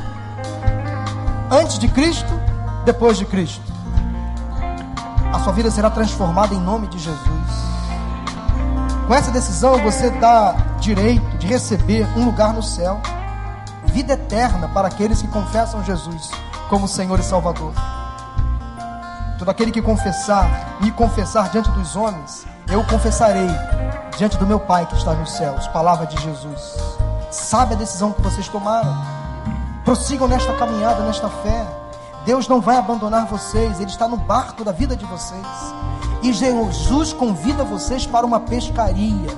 [1.51, 2.29] Antes de Cristo,
[2.85, 3.73] depois de Cristo.
[5.33, 7.19] A sua vida será transformada em nome de Jesus.
[9.07, 13.01] Com essa decisão, você dá direito de receber um lugar no céu,
[13.87, 16.31] vida eterna para aqueles que confessam Jesus
[16.69, 17.73] como Senhor e Salvador.
[19.45, 23.47] Todo aquele que confessar, me confessar diante dos homens, eu confessarei
[24.17, 25.67] diante do meu Pai que está nos céus.
[25.67, 26.79] Palavra de Jesus.
[27.31, 28.97] Sabe a decisão que vocês tomaram?
[29.85, 31.67] Prossigam nesta caminhada, nesta fé.
[32.25, 35.47] Deus não vai abandonar vocês, Ele está no barco da vida de vocês.
[36.23, 39.29] E Jesus convida vocês para uma pescaria.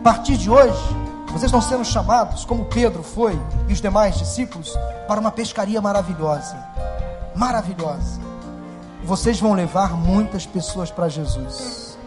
[0.00, 0.96] A partir de hoje,
[1.28, 6.56] vocês estão sendo chamados, como Pedro foi e os demais discípulos, para uma pescaria maravilhosa.
[7.36, 8.31] Maravilhosa.
[9.04, 11.98] Vocês vão levar muitas pessoas para Jesus.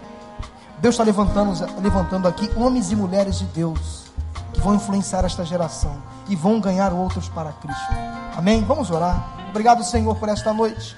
[0.80, 4.06] Deus está levantando, levantando aqui homens e mulheres de Deus
[4.54, 5.96] que vão influenciar esta geração
[6.30, 7.94] e vão ganhar outros para Cristo.
[8.36, 8.64] Amém?
[8.64, 9.36] Vamos orar.
[9.50, 10.96] Obrigado, Senhor, por esta noite.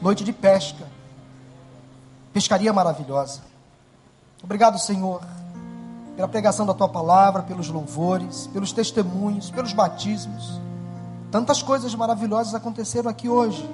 [0.00, 0.86] Noite de pesca.
[2.32, 3.40] Pescaria maravilhosa.
[4.42, 5.20] Obrigado, Senhor,
[6.16, 10.60] pela pregação da tua palavra, pelos louvores, pelos testemunhos, pelos batismos.
[11.30, 13.68] Tantas coisas maravilhosas aconteceram aqui hoje,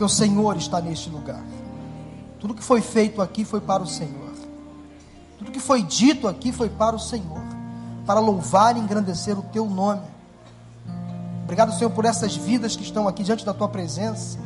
[0.00, 1.42] porque o Senhor está neste lugar.
[2.38, 4.32] Tudo que foi feito aqui foi para o Senhor.
[5.38, 7.42] Tudo que foi dito aqui foi para o Senhor,
[8.06, 10.00] para louvar e engrandecer o teu nome.
[11.44, 14.38] Obrigado, Senhor, por essas vidas que estão aqui diante da tua presença,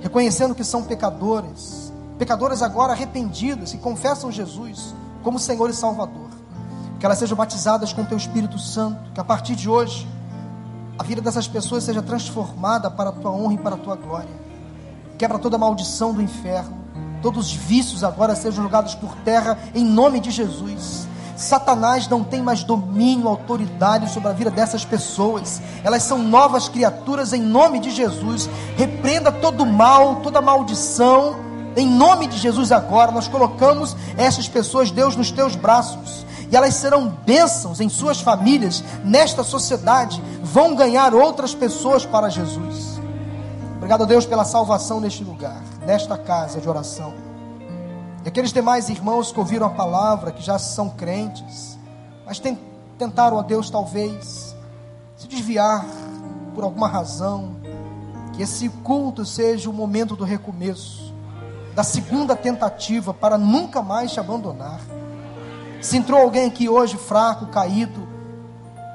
[0.00, 6.30] reconhecendo que são pecadores, pecadoras agora arrependidas e confessam Jesus como Senhor e Salvador.
[6.98, 10.08] Que elas sejam batizadas com teu Espírito Santo, que a partir de hoje
[10.98, 14.53] a vida dessas pessoas seja transformada para a tua honra e para a tua glória.
[15.24, 16.84] Quebra toda maldição do inferno
[17.22, 21.08] todos os vícios agora sejam jogados por terra em nome de Jesus.
[21.34, 25.62] Satanás não tem mais domínio, autoridade sobre a vida dessas pessoas.
[25.82, 28.50] Elas são novas criaturas em nome de Jesus.
[28.76, 31.36] Repreenda todo mal, toda maldição.
[31.74, 36.26] Em nome de Jesus agora, nós colocamos essas pessoas, Deus, nos teus braços.
[36.52, 42.93] e elas serão bênçãos em suas famílias, nesta sociedade, vão ganhar outras pessoas para Jesus.
[43.84, 47.12] Obrigado a Deus pela salvação neste lugar, nesta casa de oração.
[48.24, 51.78] E aqueles demais irmãos que ouviram a palavra, que já são crentes,
[52.24, 52.40] mas
[52.98, 54.56] tentaram a Deus talvez
[55.18, 55.84] se desviar
[56.54, 57.56] por alguma razão,
[58.32, 61.12] que esse culto seja o momento do recomeço,
[61.74, 64.80] da segunda tentativa para nunca mais te abandonar.
[65.82, 68.03] Se entrou alguém aqui hoje fraco, caído,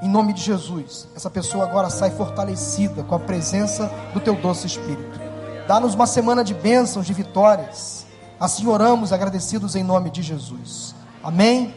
[0.02, 4.66] em nome de Jesus, essa pessoa agora sai fortalecida com a presença do teu doce
[4.66, 5.20] Espírito.
[5.68, 8.06] Dá-nos uma semana de bênçãos, de vitórias.
[8.40, 10.96] Assim oramos agradecidos em nome de Jesus.
[11.22, 11.74] Amém.